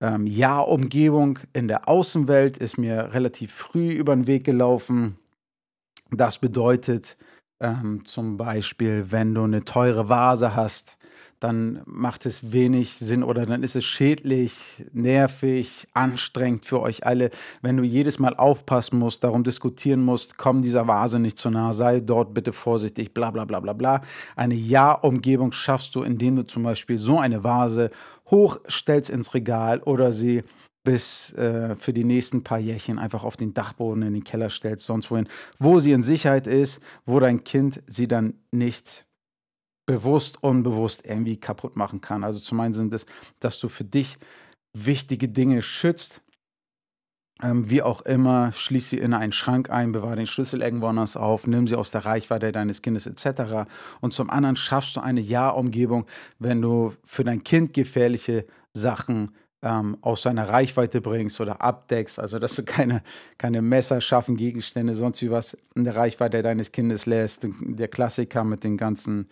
ähm, 0.00 0.26
Ja-Umgebung 0.26 1.38
in 1.52 1.68
der 1.68 1.88
Außenwelt 1.88 2.58
ist 2.58 2.78
mir 2.78 3.14
relativ 3.14 3.52
früh 3.52 3.90
über 3.90 4.16
den 4.16 4.26
Weg 4.26 4.44
gelaufen. 4.44 5.18
Das 6.10 6.38
bedeutet 6.38 7.16
ähm, 7.60 8.04
zum 8.04 8.36
Beispiel, 8.36 9.06
wenn 9.10 9.34
du 9.34 9.44
eine 9.44 9.64
teure 9.64 10.08
Vase 10.08 10.56
hast, 10.56 10.96
dann 11.44 11.82
macht 11.84 12.24
es 12.24 12.52
wenig 12.52 12.96
Sinn 12.96 13.22
oder 13.22 13.44
dann 13.44 13.62
ist 13.62 13.76
es 13.76 13.84
schädlich, 13.84 14.82
nervig, 14.94 15.86
anstrengend 15.92 16.64
für 16.64 16.80
euch 16.80 17.04
alle, 17.04 17.28
wenn 17.60 17.76
du 17.76 17.82
jedes 17.82 18.18
Mal 18.18 18.34
aufpassen 18.34 18.98
musst, 18.98 19.24
darum 19.24 19.44
diskutieren 19.44 20.02
musst, 20.02 20.38
komm 20.38 20.62
dieser 20.62 20.88
Vase 20.88 21.18
nicht 21.18 21.36
zu 21.36 21.50
nah, 21.50 21.74
sei 21.74 22.00
dort 22.00 22.32
bitte 22.32 22.54
vorsichtig, 22.54 23.12
bla 23.12 23.30
bla 23.30 23.44
bla 23.44 23.60
bla 23.60 23.74
bla. 23.74 24.00
Eine 24.36 24.54
Ja-Umgebung 24.54 25.52
schaffst 25.52 25.94
du, 25.94 26.02
indem 26.02 26.36
du 26.36 26.46
zum 26.46 26.62
Beispiel 26.62 26.96
so 26.96 27.18
eine 27.18 27.44
Vase 27.44 27.90
hochstellst 28.30 29.10
ins 29.10 29.34
Regal 29.34 29.80
oder 29.80 30.12
sie 30.12 30.44
bis 30.82 31.34
äh, 31.34 31.76
für 31.76 31.92
die 31.92 32.04
nächsten 32.04 32.42
paar 32.42 32.58
Jährchen 32.58 32.98
einfach 32.98 33.22
auf 33.22 33.36
den 33.36 33.52
Dachboden 33.52 34.02
in 34.02 34.14
den 34.14 34.24
Keller 34.24 34.48
stellst, 34.48 34.86
sonst 34.86 35.10
wohin, 35.10 35.28
wo 35.58 35.78
sie 35.78 35.92
in 35.92 36.02
Sicherheit 36.02 36.46
ist, 36.46 36.80
wo 37.04 37.20
dein 37.20 37.44
Kind 37.44 37.82
sie 37.86 38.08
dann 38.08 38.32
nicht 38.50 39.04
bewusst, 39.86 40.42
unbewusst 40.42 41.02
irgendwie 41.04 41.36
kaputt 41.36 41.76
machen 41.76 42.00
kann. 42.00 42.24
Also 42.24 42.40
zum 42.40 42.60
einen 42.60 42.74
sind 42.74 42.92
es, 42.92 43.06
dass 43.40 43.58
du 43.58 43.68
für 43.68 43.84
dich 43.84 44.18
wichtige 44.72 45.28
Dinge 45.28 45.62
schützt. 45.62 46.22
Ähm, 47.42 47.68
wie 47.68 47.82
auch 47.82 48.02
immer, 48.02 48.52
schließ 48.52 48.90
sie 48.90 48.98
in 48.98 49.12
einen 49.12 49.32
Schrank 49.32 49.68
ein, 49.68 49.92
bewahre 49.92 50.16
den 50.16 50.26
Schlüssel 50.26 50.62
irgendwo 50.62 50.86
anders 50.86 51.16
auf, 51.16 51.46
nimm 51.46 51.66
sie 51.66 51.74
aus 51.74 51.90
der 51.90 52.04
Reichweite 52.04 52.52
deines 52.52 52.80
Kindes 52.80 53.06
etc. 53.08 53.68
Und 54.00 54.14
zum 54.14 54.30
anderen 54.30 54.56
schaffst 54.56 54.96
du 54.96 55.00
eine 55.00 55.20
Ja-Umgebung, 55.20 56.06
wenn 56.38 56.62
du 56.62 56.94
für 57.04 57.24
dein 57.24 57.42
Kind 57.42 57.72
gefährliche 57.74 58.46
Sachen 58.72 59.32
ähm, 59.62 59.96
aus 60.00 60.22
seiner 60.22 60.48
Reichweite 60.48 61.00
bringst 61.00 61.40
oder 61.40 61.60
abdeckst, 61.60 62.20
also 62.20 62.38
dass 62.38 62.54
du 62.54 62.62
keine, 62.64 63.02
keine 63.36 63.62
Messer, 63.62 64.00
Schaffen, 64.00 64.36
Gegenstände, 64.36 64.94
sonst 64.94 65.20
wie 65.22 65.30
was 65.30 65.56
in 65.74 65.84
der 65.84 65.96
Reichweite 65.96 66.42
deines 66.42 66.70
Kindes 66.70 67.06
lässt. 67.06 67.48
Der 67.62 67.88
Klassiker 67.88 68.44
mit 68.44 68.62
den 68.62 68.76
ganzen 68.76 69.28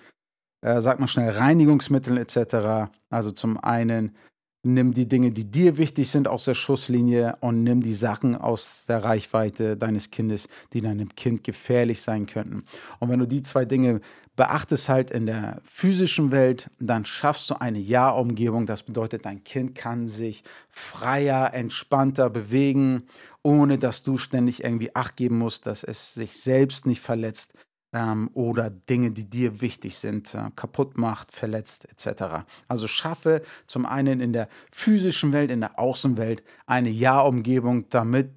äh, 0.63 0.81
sag 0.81 0.99
mal 1.01 1.09
schnell, 1.09 1.31
Reinigungsmittel 1.31 2.17
etc. 2.19 2.91
Also 3.11 3.31
zum 3.33 3.59
einen 3.59 4.17
nimm 4.65 4.95
die 4.95 5.09
Dinge, 5.09 5.33
die 5.33 5.45
dir 5.45 5.77
wichtig 5.77 6.11
sind, 6.11 6.29
aus 6.29 6.45
der 6.45 6.55
Schusslinie 6.55 7.37
und 7.41 7.65
nimm 7.65 7.83
die 7.83 7.95
Sachen 7.95 8.37
aus 8.37 8.85
der 8.87 9.03
Reichweite 9.03 9.77
deines 9.77 10.11
Kindes, 10.11 10.49
die 10.73 10.81
deinem 10.81 11.15
Kind 11.15 11.43
gefährlich 11.43 12.01
sein 12.01 12.27
könnten. 12.27 12.65
Und 13.01 13.11
wenn 13.11 13.19
du 13.19 13.27
die 13.27 13.43
zwei 13.43 13.65
Dinge 13.65 14.01
beachtest 14.37 14.89
halt 14.89 15.11
in 15.11 15.27
der 15.27 15.61
physischen 15.65 16.31
Welt, 16.31 16.71
dann 16.79 17.05
schaffst 17.05 17.51
du 17.51 17.61
eine 17.61 17.79
Ja-Umgebung. 17.79 18.67
Das 18.67 18.83
bedeutet, 18.83 19.27
dein 19.27 19.45
Kind 19.45 19.75
kann 19.75 20.09
sich 20.09 20.45
freier, 20.71 21.53
entspannter 21.53 22.31
bewegen, 22.31 23.05
ohne 23.43 23.79
dass 23.79 24.03
du 24.03 24.17
ständig 24.17 24.65
irgendwie 24.65 24.95
Acht 24.95 25.17
geben 25.17 25.39
musst, 25.39 25.67
dass 25.67 25.83
es 25.85 26.15
sich 26.15 26.41
selbst 26.41 26.87
nicht 26.87 27.01
verletzt, 27.01 27.53
ähm, 27.93 28.31
oder 28.35 28.71
Dinge, 28.71 29.11
die 29.11 29.29
dir 29.29 29.61
wichtig 29.61 29.99
sind, 29.99 30.35
äh, 30.35 30.51
kaputt 30.57 30.97
macht, 30.97 31.33
verletzt 31.33 31.87
etc. 31.91 32.45
Also 32.69 32.87
schaffe 32.87 33.43
zum 33.67 33.87
einen 33.87 34.21
in 34.21 34.33
der 34.33 34.49
physischen 34.71 35.33
Welt, 35.33 35.51
in 35.51 35.61
der 35.61 35.79
Außenwelt 35.79 36.43
eine 36.67 36.91
Ja-Umgebung, 36.91 37.89
damit 37.91 38.31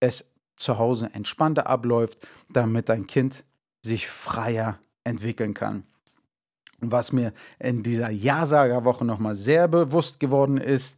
es 0.00 0.30
zu 0.56 0.78
Hause 0.78 1.10
entspannter 1.12 1.66
abläuft, 1.66 2.26
damit 2.48 2.88
dein 2.88 3.06
Kind 3.06 3.44
sich 3.84 4.08
freier 4.08 4.78
entwickeln 5.04 5.54
kann. 5.54 5.84
Und 6.80 6.90
was 6.90 7.12
mir 7.12 7.32
in 7.58 7.82
dieser 7.82 8.10
Ja-Sager-Woche 8.10 9.04
nochmal 9.04 9.34
sehr 9.34 9.68
bewusst 9.68 10.20
geworden 10.20 10.58
ist, 10.58 10.96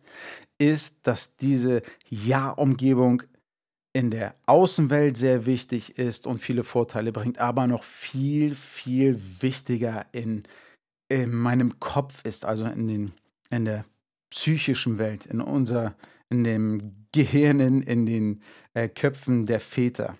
ist, 0.59 1.07
dass 1.07 1.37
diese 1.37 1.83
Ja-Umgebung 2.09 3.23
in 3.95 4.11
der 4.11 4.35
Außenwelt 4.47 5.17
sehr 5.17 5.47
wichtig 5.47 5.99
ist 5.99 6.27
und 6.27 6.39
viele 6.39 6.65
Vorteile 6.65 7.13
bringt, 7.13 7.39
aber 7.39 7.67
noch 7.67 7.85
viel, 7.85 8.57
viel 8.57 9.21
wichtiger 9.41 10.05
in, 10.11 10.43
in 11.09 11.33
meinem 11.33 11.79
Kopf 11.79 12.25
ist, 12.25 12.45
also 12.45 12.67
in, 12.67 12.89
den, 12.89 13.13
in 13.51 13.65
der 13.65 13.85
psychischen 14.31 14.99
Welt, 14.99 15.27
in 15.27 15.41
unser, 15.41 15.95
in 16.29 16.43
dem 16.43 17.07
Gehirn, 17.13 17.61
in, 17.61 18.05
den 18.05 18.43
äh, 18.75 18.89
Köpfen 18.89 19.47
der 19.47 19.61
Väter. 19.61 20.19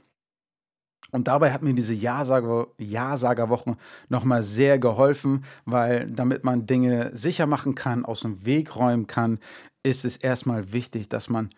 Und 1.11 1.27
dabei 1.27 1.53
hat 1.53 1.63
mir 1.63 1.75
diese 1.75 1.95
Ja-Sager-Woche 1.95 3.77
nochmal 4.09 4.43
sehr 4.45 4.79
geholfen, 4.79 5.45
weil 5.65 6.09
damit 6.11 6.45
man 6.45 6.67
Dinge 6.67 7.11
sicher 7.15 7.47
machen 7.47 7.75
kann, 7.75 8.05
aus 8.05 8.21
dem 8.21 8.45
Weg 8.45 8.77
räumen 8.77 9.09
kann, 9.09 9.41
ist 9.83 10.05
es 10.05 10.17
erstmal 10.17 10.73
wichtig, 10.73 11.09
dass 11.09 11.29
man 11.29 11.51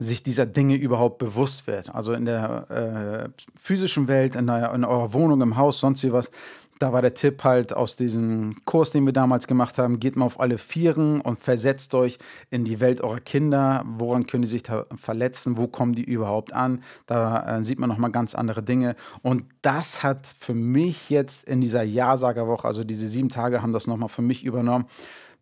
sich 0.00 0.22
dieser 0.22 0.46
Dinge 0.46 0.76
überhaupt 0.76 1.18
bewusst 1.18 1.66
wird. 1.66 1.94
Also 1.94 2.14
in 2.14 2.24
der 2.24 3.30
äh, 3.34 3.42
physischen 3.54 4.08
Welt, 4.08 4.34
in, 4.34 4.46
der, 4.46 4.72
in 4.74 4.84
eurer 4.84 5.12
Wohnung, 5.12 5.42
im 5.42 5.56
Haus, 5.56 5.78
sonst 5.78 6.02
wie 6.02 6.12
was. 6.12 6.30
Da 6.78 6.94
war 6.94 7.02
der 7.02 7.12
Tipp 7.12 7.44
halt 7.44 7.74
aus 7.74 7.96
diesem 7.96 8.56
Kurs, 8.64 8.90
den 8.90 9.04
wir 9.04 9.12
damals 9.12 9.46
gemacht 9.46 9.76
haben, 9.76 10.00
geht 10.00 10.16
mal 10.16 10.24
auf 10.24 10.40
alle 10.40 10.56
Vieren 10.56 11.20
und 11.20 11.38
versetzt 11.38 11.94
euch 11.94 12.18
in 12.50 12.64
die 12.64 12.80
Welt 12.80 13.02
eurer 13.02 13.20
Kinder. 13.20 13.84
Woran 13.98 14.26
können 14.26 14.44
die 14.44 14.48
sich 14.48 14.62
da 14.62 14.86
verletzen? 14.96 15.58
Wo 15.58 15.66
kommen 15.66 15.94
die 15.94 16.04
überhaupt 16.04 16.54
an? 16.54 16.82
Da 17.04 17.58
äh, 17.58 17.62
sieht 17.62 17.78
man 17.78 17.90
nochmal 17.90 18.10
ganz 18.10 18.34
andere 18.34 18.62
Dinge. 18.62 18.96
Und 19.20 19.44
das 19.60 20.02
hat 20.02 20.26
für 20.26 20.54
mich 20.54 21.10
jetzt 21.10 21.46
in 21.46 21.60
dieser 21.60 21.82
Ja-Sager-Woche, 21.82 22.66
also 22.66 22.82
diese 22.82 23.06
sieben 23.06 23.28
Tage 23.28 23.60
haben 23.60 23.74
das 23.74 23.86
nochmal 23.86 24.08
für 24.08 24.22
mich 24.22 24.42
übernommen, 24.42 24.86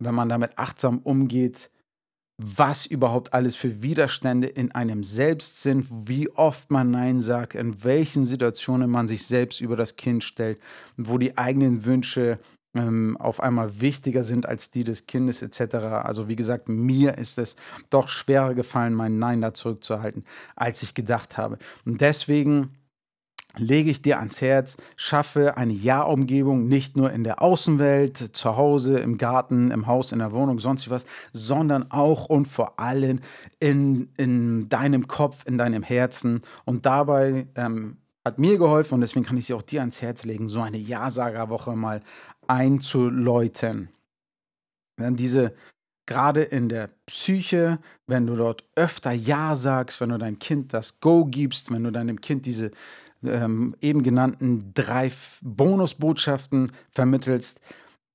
wenn 0.01 0.17
man 0.17 0.29
damit 0.29 0.59
achtsam 0.59 0.99
umgeht, 0.99 1.71
was 2.39 2.87
überhaupt 2.87 3.35
alles 3.35 3.57
für 3.57 3.83
Widerstände 3.83 4.47
in 4.47 4.73
einem 4.73 5.03
selbst 5.03 5.61
sind, 5.61 5.87
wie 5.91 6.31
oft 6.31 6.71
man 6.71 6.93
Nein 6.93 7.21
sagt, 7.21 7.57
in 7.57 7.83
welchen 7.83 8.25
Situationen 8.25 8.89
man 8.91 9.09
sich 9.09 9.27
selbst 9.27 9.61
über 9.61 9.77
das 9.77 9.97
Kind 9.97 10.23
stellt, 10.23 10.61
wo 10.97 11.19
die 11.19 11.37
eigenen 11.37 11.85
Wünsche 11.85 12.39
ähm, 12.75 13.17
auf 13.19 13.41
einmal 13.41 13.81
wichtiger 13.81 14.23
sind 14.23 14.47
als 14.47 14.71
die 14.71 14.85
des 14.85 15.07
Kindes 15.07 15.43
etc. 15.43 15.75
Also 16.05 16.29
wie 16.29 16.37
gesagt, 16.37 16.69
mir 16.69 17.19
ist 17.19 17.39
es 17.39 17.57
doch 17.91 18.09
schwerer 18.09 18.55
gefallen, 18.55 18.95
mein 18.95 19.19
Nein 19.19 19.41
da 19.41 19.53
zurückzuhalten, 19.53 20.25
als 20.55 20.83
ich 20.85 20.95
gedacht 20.95 21.37
habe. 21.37 21.59
Und 21.85 22.01
deswegen 22.01 22.78
lege 23.57 23.91
ich 23.91 24.03
dir 24.03 24.19
ans 24.19 24.41
Herz, 24.41 24.77
schaffe 24.97 25.57
eine 25.57 25.73
Ja-Umgebung, 25.73 26.67
nicht 26.67 26.97
nur 26.97 27.13
in 27.13 27.25
der 27.25 27.43
Außenwelt, 27.43 28.37
zu 28.37 28.57
Hause, 28.57 28.99
im 28.99 29.19
Garten, 29.19 29.71
im 29.71 29.87
Haus, 29.87 30.13
in 30.13 30.19
der 30.19 30.33
Wohnung, 30.33 30.59
sonst 30.59 30.91
was, 30.91 31.07
sondern 31.33 31.91
auch 31.91 32.27
und 32.27 32.47
vor 32.47 32.79
allem 32.79 33.21
in, 33.59 34.11
in 34.17 34.69
deinem 34.69 35.09
Kopf, 35.09 35.45
in 35.47 35.59
deinem 35.59 35.83
Herzen. 35.83 36.43
Und 36.65 36.87
dabei 36.87 37.47
ähm, 37.55 37.97
hat 38.25 38.39
mir 38.39 38.59
geholfen 38.59 38.95
und 38.95 39.01
deswegen 39.01 39.27
kann 39.27 39.39
ich 39.39 39.47
sie 39.47 39.55
auch 39.55 39.63
dir 39.63 39.81
ans 39.81 40.03
Herz 40.03 40.25
legen, 40.25 40.49
so 40.49 40.61
eine 40.61 40.79
Ja-Sager-Woche 40.79 41.75
mal 41.75 42.03
einzuläuten. 42.47 43.89
Denn 44.99 45.17
diese 45.17 45.55
gerade 46.07 46.43
in 46.43 46.71
der 46.71 46.89
Psyche, 47.07 47.79
wenn 48.07 48.27
du 48.27 48.35
dort 48.35 48.65
öfter 48.75 49.13
Ja 49.13 49.55
sagst, 49.55 50.01
wenn 50.01 50.09
du 50.09 50.19
deinem 50.19 50.39
Kind 50.39 50.73
das 50.73 51.01
Go 51.01 51.27
gibst, 51.27 51.71
wenn 51.71 51.85
du 51.85 51.93
deinem 51.93 52.21
Kind 52.21 52.47
diese 52.47 52.71
ähm, 53.25 53.75
eben 53.81 54.03
genannten 54.03 54.73
drei 54.75 55.11
Bonusbotschaften 55.43 56.73
vermittelst, 56.91 57.61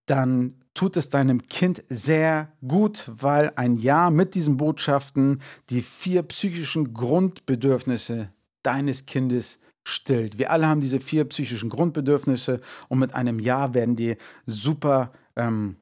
dann 0.05 0.55
tut 0.73 0.97
es 0.97 1.09
deinem 1.09 1.47
Kind 1.47 1.83
sehr 1.89 2.51
gut, 2.67 3.09
weil 3.13 3.53
ein 3.55 3.75
Ja 3.77 4.09
mit 4.09 4.35
diesen 4.35 4.57
Botschaften 4.57 5.41
die 5.69 5.81
vier 5.81 6.23
psychischen 6.23 6.93
Grundbedürfnisse 6.93 8.29
deines 8.63 9.05
Kindes 9.05 9.59
stillt. 9.83 10.37
Wir 10.39 10.51
alle 10.51 10.67
haben 10.67 10.81
diese 10.81 10.99
vier 10.99 11.25
psychischen 11.25 11.69
Grundbedürfnisse 11.69 12.61
und 12.87 12.99
mit 12.99 13.13
einem 13.13 13.39
Ja 13.39 13.73
werden 13.73 13.95
die 13.95 14.17
super 14.45 15.11
ähm, 15.35 15.75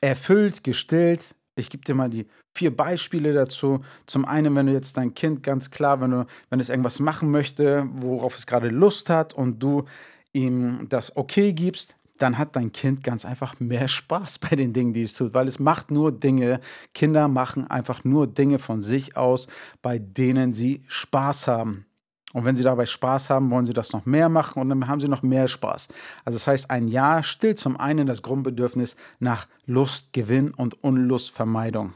erfüllt, 0.00 0.64
gestillt. 0.64 1.34
Ich 1.58 1.70
gebe 1.70 1.84
dir 1.84 1.94
mal 1.94 2.08
die 2.08 2.26
vier 2.54 2.74
Beispiele 2.76 3.32
dazu. 3.32 3.80
Zum 4.06 4.24
einen, 4.24 4.54
wenn 4.54 4.66
du 4.66 4.72
jetzt 4.72 4.96
dein 4.96 5.14
Kind 5.14 5.42
ganz 5.42 5.70
klar, 5.70 6.00
wenn 6.00 6.10
du, 6.10 6.26
wenn 6.50 6.60
es 6.60 6.68
irgendwas 6.68 7.00
machen 7.00 7.30
möchte, 7.30 7.86
worauf 7.92 8.36
es 8.36 8.46
gerade 8.46 8.68
Lust 8.68 9.10
hat 9.10 9.34
und 9.34 9.62
du 9.62 9.84
ihm 10.32 10.86
das 10.88 11.16
okay 11.16 11.52
gibst, 11.52 11.94
dann 12.18 12.36
hat 12.36 12.56
dein 12.56 12.72
Kind 12.72 13.04
ganz 13.04 13.24
einfach 13.24 13.58
mehr 13.60 13.88
Spaß 13.88 14.38
bei 14.38 14.56
den 14.56 14.72
Dingen, 14.72 14.92
die 14.92 15.02
es 15.02 15.14
tut, 15.14 15.34
weil 15.34 15.48
es 15.48 15.58
macht 15.58 15.90
nur 15.90 16.12
Dinge, 16.12 16.60
Kinder 16.94 17.28
machen 17.28 17.70
einfach 17.70 18.04
nur 18.04 18.26
Dinge 18.26 18.58
von 18.58 18.82
sich 18.82 19.16
aus, 19.16 19.46
bei 19.82 19.98
denen 19.98 20.52
sie 20.52 20.82
Spaß 20.88 21.46
haben. 21.46 21.86
Und 22.34 22.44
wenn 22.44 22.56
sie 22.56 22.62
dabei 22.62 22.84
Spaß 22.84 23.30
haben, 23.30 23.50
wollen 23.50 23.64
sie 23.64 23.72
das 23.72 23.92
noch 23.92 24.04
mehr 24.04 24.28
machen 24.28 24.60
und 24.60 24.68
dann 24.68 24.86
haben 24.86 25.00
sie 25.00 25.08
noch 25.08 25.22
mehr 25.22 25.48
Spaß. 25.48 25.88
Also 26.24 26.36
das 26.36 26.46
heißt, 26.46 26.70
ein 26.70 26.88
Ja 26.88 27.22
stillt 27.22 27.58
zum 27.58 27.78
einen 27.78 28.06
das 28.06 28.22
Grundbedürfnis 28.22 28.96
nach 29.18 29.46
Lustgewinn 29.64 30.52
und 30.52 30.82
Unlustvermeidung. 30.84 31.94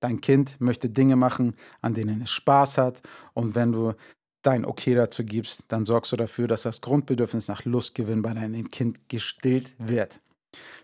Dein 0.00 0.20
Kind 0.20 0.60
möchte 0.60 0.90
Dinge 0.90 1.16
machen, 1.16 1.56
an 1.80 1.94
denen 1.94 2.20
es 2.20 2.30
Spaß 2.30 2.76
hat. 2.76 3.00
Und 3.32 3.54
wenn 3.54 3.72
du 3.72 3.94
dein 4.42 4.66
Okay 4.66 4.94
dazu 4.94 5.24
gibst, 5.24 5.62
dann 5.68 5.86
sorgst 5.86 6.12
du 6.12 6.16
dafür, 6.16 6.46
dass 6.46 6.62
das 6.62 6.82
Grundbedürfnis 6.82 7.48
nach 7.48 7.64
Lustgewinn 7.64 8.20
bei 8.20 8.34
deinem 8.34 8.70
Kind 8.70 9.08
gestillt 9.08 9.74
wird. 9.78 10.20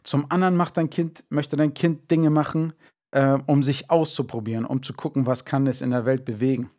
Zum 0.05 0.31
anderen 0.31 0.57
macht 0.57 0.79
dein 0.79 0.89
Kind, 0.89 1.23
möchte 1.29 1.59
dein 1.59 1.75
Kind 1.75 2.11
Dinge 2.11 2.31
machen, 2.31 2.73
äh, 3.11 3.39
um 3.47 3.63
sich 3.63 3.91
auszuprobieren, 3.91 4.65
um 4.65 4.83
zu 4.83 4.95
gucken, 4.95 5.27
was 5.27 5.45
kann 5.45 5.67
es 5.67 5.83
in 5.83 5.91
der 5.91 6.07
Welt 6.07 6.25
bewegen. 6.25 6.71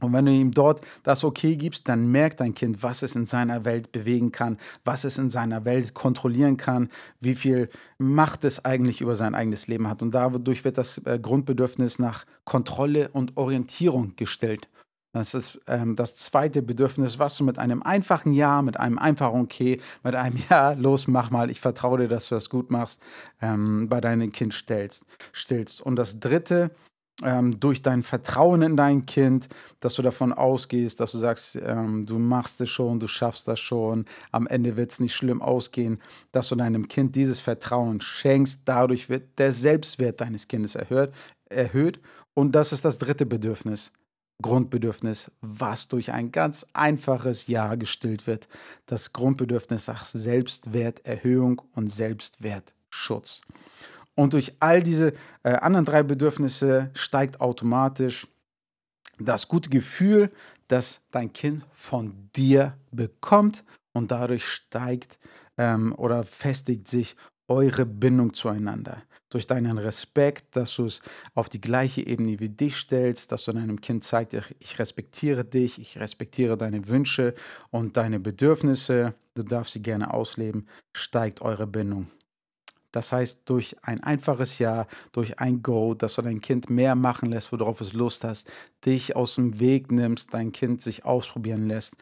Und 0.00 0.12
wenn 0.12 0.26
du 0.26 0.32
ihm 0.32 0.52
dort 0.52 0.80
das 1.02 1.24
Okay 1.24 1.56
gibst, 1.56 1.88
dann 1.88 2.10
merkt 2.10 2.40
dein 2.40 2.54
Kind, 2.54 2.82
was 2.82 3.02
es 3.02 3.16
in 3.16 3.26
seiner 3.26 3.64
Welt 3.64 3.92
bewegen 3.92 4.32
kann, 4.32 4.58
was 4.84 5.04
es 5.04 5.18
in 5.18 5.30
seiner 5.30 5.64
Welt 5.64 5.94
kontrollieren 5.94 6.56
kann, 6.56 6.90
wie 7.20 7.34
viel 7.34 7.68
Macht 7.98 8.44
es 8.44 8.64
eigentlich 8.64 9.00
über 9.00 9.16
sein 9.16 9.34
eigenes 9.34 9.68
Leben 9.68 9.88
hat. 9.88 10.02
Und 10.02 10.14
dadurch 10.14 10.64
wird 10.64 10.78
das 10.78 10.98
äh, 10.98 11.18
Grundbedürfnis 11.20 11.98
nach 11.98 12.24
Kontrolle 12.44 13.08
und 13.08 13.36
Orientierung 13.36 14.14
gestellt. 14.16 14.68
Das 15.16 15.32
ist 15.32 15.58
ähm, 15.66 15.96
das 15.96 16.14
zweite 16.16 16.60
Bedürfnis, 16.60 17.18
was 17.18 17.38
du 17.38 17.44
mit 17.44 17.58
einem 17.58 17.82
einfachen 17.82 18.34
Ja, 18.34 18.60
mit 18.60 18.78
einem 18.78 18.98
einfachen 18.98 19.40
Okay, 19.40 19.80
mit 20.02 20.14
einem 20.14 20.36
Ja, 20.50 20.72
los, 20.72 21.08
mach 21.08 21.30
mal, 21.30 21.50
ich 21.50 21.58
vertraue 21.58 22.00
dir, 22.00 22.08
dass 22.08 22.28
du 22.28 22.34
das 22.34 22.50
gut 22.50 22.70
machst, 22.70 23.00
ähm, 23.40 23.88
bei 23.88 24.02
deinem 24.02 24.30
Kind 24.30 24.52
stellst, 24.52 25.06
stillst. 25.32 25.80
Und 25.80 25.96
das 25.96 26.20
dritte, 26.20 26.70
ähm, 27.22 27.58
durch 27.58 27.82
dein 27.82 28.02
Vertrauen 28.02 28.62
in 28.62 28.76
dein 28.76 29.06
Kind, 29.06 29.48
dass 29.80 29.94
du 29.94 30.02
davon 30.02 30.32
ausgehst, 30.32 31.00
dass 31.00 31.12
du 31.12 31.18
sagst, 31.18 31.56
ähm, 31.56 32.06
du 32.06 32.18
machst 32.18 32.60
es 32.60 32.68
schon, 32.68 33.00
du 33.00 33.08
schaffst 33.08 33.48
das 33.48 33.58
schon, 33.58 34.04
am 34.32 34.46
Ende 34.46 34.76
wird 34.76 34.92
es 34.92 35.00
nicht 35.00 35.14
schlimm 35.14 35.40
ausgehen, 35.40 36.02
dass 36.32 36.48
du 36.48 36.56
deinem 36.56 36.88
Kind 36.88 37.16
dieses 37.16 37.40
Vertrauen 37.40 38.00
schenkst. 38.00 38.62
Dadurch 38.66 39.08
wird 39.08 39.38
der 39.38 39.52
Selbstwert 39.52 40.20
deines 40.20 40.48
Kindes 40.48 40.74
erhöht, 40.74 41.12
erhöht. 41.48 42.00
Und 42.34 42.52
das 42.52 42.72
ist 42.72 42.84
das 42.84 42.98
dritte 42.98 43.24
Bedürfnis. 43.24 43.92
Grundbedürfnis, 44.42 45.30
was 45.40 45.88
durch 45.88 46.12
ein 46.12 46.30
ganz 46.30 46.66
einfaches 46.74 47.46
Ja 47.46 47.74
gestillt 47.76 48.26
wird. 48.26 48.48
Das 48.84 49.14
Grundbedürfnis 49.14 49.86
nach 49.86 50.04
Selbstwerterhöhung 50.04 51.62
und 51.74 51.88
Selbstwertschutz. 51.88 53.40
Und 54.16 54.32
durch 54.32 54.54
all 54.60 54.82
diese 54.82 55.12
äh, 55.44 55.50
anderen 55.50 55.84
drei 55.84 56.02
Bedürfnisse 56.02 56.90
steigt 56.94 57.40
automatisch 57.40 58.26
das 59.18 59.46
gute 59.46 59.70
Gefühl, 59.70 60.30
das 60.68 61.02
dein 61.10 61.32
Kind 61.32 61.64
von 61.72 62.30
dir 62.34 62.76
bekommt. 62.90 63.62
Und 63.92 64.10
dadurch 64.10 64.46
steigt 64.46 65.18
ähm, 65.56 65.94
oder 65.96 66.24
festigt 66.24 66.88
sich 66.88 67.16
eure 67.48 67.86
Bindung 67.86 68.34
zueinander. 68.34 69.02
Durch 69.28 69.46
deinen 69.46 69.78
Respekt, 69.78 70.56
dass 70.56 70.74
du 70.76 70.86
es 70.86 71.02
auf 71.34 71.48
die 71.48 71.60
gleiche 71.60 72.06
Ebene 72.06 72.40
wie 72.40 72.48
dich 72.48 72.76
stellst, 72.76 73.32
dass 73.32 73.44
du 73.44 73.52
deinem 73.52 73.80
Kind 73.80 74.04
zeigst, 74.04 74.36
ich 74.58 74.78
respektiere 74.78 75.44
dich, 75.44 75.78
ich 75.78 75.98
respektiere 75.98 76.56
deine 76.56 76.88
Wünsche 76.88 77.34
und 77.70 77.96
deine 77.96 78.20
Bedürfnisse, 78.20 79.14
du 79.34 79.42
darfst 79.42 79.74
sie 79.74 79.82
gerne 79.82 80.12
ausleben, 80.12 80.66
steigt 80.92 81.42
eure 81.42 81.66
Bindung. 81.66 82.08
Das 82.96 83.12
heißt, 83.12 83.40
durch 83.44 83.76
ein 83.82 84.02
einfaches 84.02 84.58
Ja, 84.58 84.86
durch 85.12 85.38
ein 85.38 85.62
Go, 85.62 85.92
dass 85.92 86.14
du 86.14 86.22
dein 86.22 86.40
Kind 86.40 86.70
mehr 86.70 86.94
machen 86.94 87.28
lässt, 87.28 87.52
worauf 87.52 87.82
es 87.82 87.92
Lust 87.92 88.24
hast, 88.24 88.50
dich 88.86 89.14
aus 89.14 89.34
dem 89.34 89.60
Weg 89.60 89.92
nimmst, 89.92 90.32
dein 90.32 90.50
Kind 90.50 90.80
sich 90.80 91.04
ausprobieren 91.04 91.68
lässt, 91.68 91.94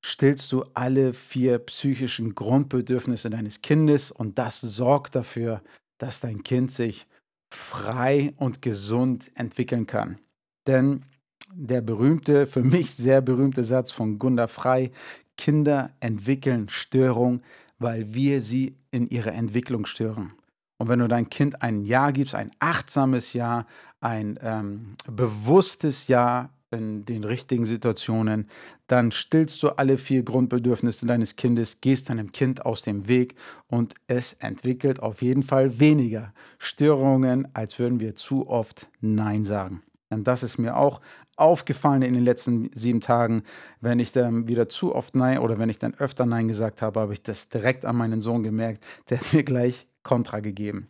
stillst 0.00 0.50
du 0.50 0.64
alle 0.72 1.12
vier 1.12 1.58
psychischen 1.58 2.34
Grundbedürfnisse 2.34 3.28
deines 3.28 3.60
Kindes 3.60 4.10
und 4.10 4.38
das 4.38 4.62
sorgt 4.62 5.16
dafür, 5.16 5.60
dass 5.98 6.20
dein 6.20 6.42
Kind 6.42 6.72
sich 6.72 7.06
frei 7.52 8.32
und 8.38 8.62
gesund 8.62 9.30
entwickeln 9.34 9.84
kann. 9.84 10.18
Denn 10.66 11.04
der 11.52 11.82
berühmte, 11.82 12.46
für 12.46 12.62
mich 12.62 12.94
sehr 12.94 13.20
berühmte 13.20 13.64
Satz 13.64 13.92
von 13.92 14.18
Gunda 14.18 14.46
Frei, 14.46 14.92
Kinder 15.36 15.90
entwickeln 16.00 16.70
Störung, 16.70 17.42
weil 17.82 18.14
wir 18.14 18.40
sie 18.40 18.76
in 18.90 19.08
ihrer 19.08 19.32
Entwicklung 19.32 19.86
stören. 19.86 20.32
Und 20.78 20.88
wenn 20.88 20.98
du 20.98 21.08
dein 21.08 21.30
Kind 21.30 21.62
ein 21.62 21.84
Ja 21.84 22.10
gibst, 22.10 22.34
ein 22.34 22.50
achtsames 22.58 23.32
Ja, 23.34 23.66
ein 24.00 24.38
ähm, 24.42 24.96
bewusstes 25.06 26.08
Ja, 26.08 26.50
in 26.72 27.04
den 27.04 27.24
richtigen 27.24 27.66
Situationen, 27.66 28.48
dann 28.86 29.12
stillst 29.12 29.62
du 29.62 29.68
alle 29.70 29.98
vier 29.98 30.22
Grundbedürfnisse 30.22 31.06
deines 31.06 31.36
Kindes, 31.36 31.80
gehst 31.80 32.08
deinem 32.08 32.32
Kind 32.32 32.64
aus 32.64 32.82
dem 32.82 33.08
Weg 33.08 33.36
und 33.68 33.94
es 34.06 34.32
entwickelt 34.34 35.00
auf 35.00 35.22
jeden 35.22 35.42
Fall 35.42 35.78
weniger 35.78 36.32
Störungen, 36.58 37.48
als 37.54 37.78
würden 37.78 38.00
wir 38.00 38.16
zu 38.16 38.48
oft 38.48 38.88
Nein 39.00 39.44
sagen. 39.44 39.82
Und 40.10 40.26
das 40.26 40.42
ist 40.42 40.58
mir 40.58 40.76
auch 40.76 41.00
aufgefallen 41.36 42.02
in 42.02 42.14
den 42.14 42.24
letzten 42.24 42.70
sieben 42.74 43.00
Tagen. 43.00 43.42
Wenn 43.80 44.00
ich 44.00 44.12
dann 44.12 44.48
wieder 44.48 44.68
zu 44.68 44.94
oft 44.94 45.14
Nein 45.14 45.38
oder 45.38 45.58
wenn 45.58 45.70
ich 45.70 45.78
dann 45.78 45.94
öfter 45.94 46.26
Nein 46.26 46.48
gesagt 46.48 46.82
habe, 46.82 47.00
habe 47.00 47.12
ich 47.12 47.22
das 47.22 47.48
direkt 47.48 47.84
an 47.84 47.96
meinen 47.96 48.20
Sohn 48.20 48.42
gemerkt. 48.42 48.84
Der 49.10 49.20
hat 49.20 49.32
mir 49.32 49.44
gleich 49.44 49.86
Kontra 50.02 50.40
gegeben. 50.40 50.88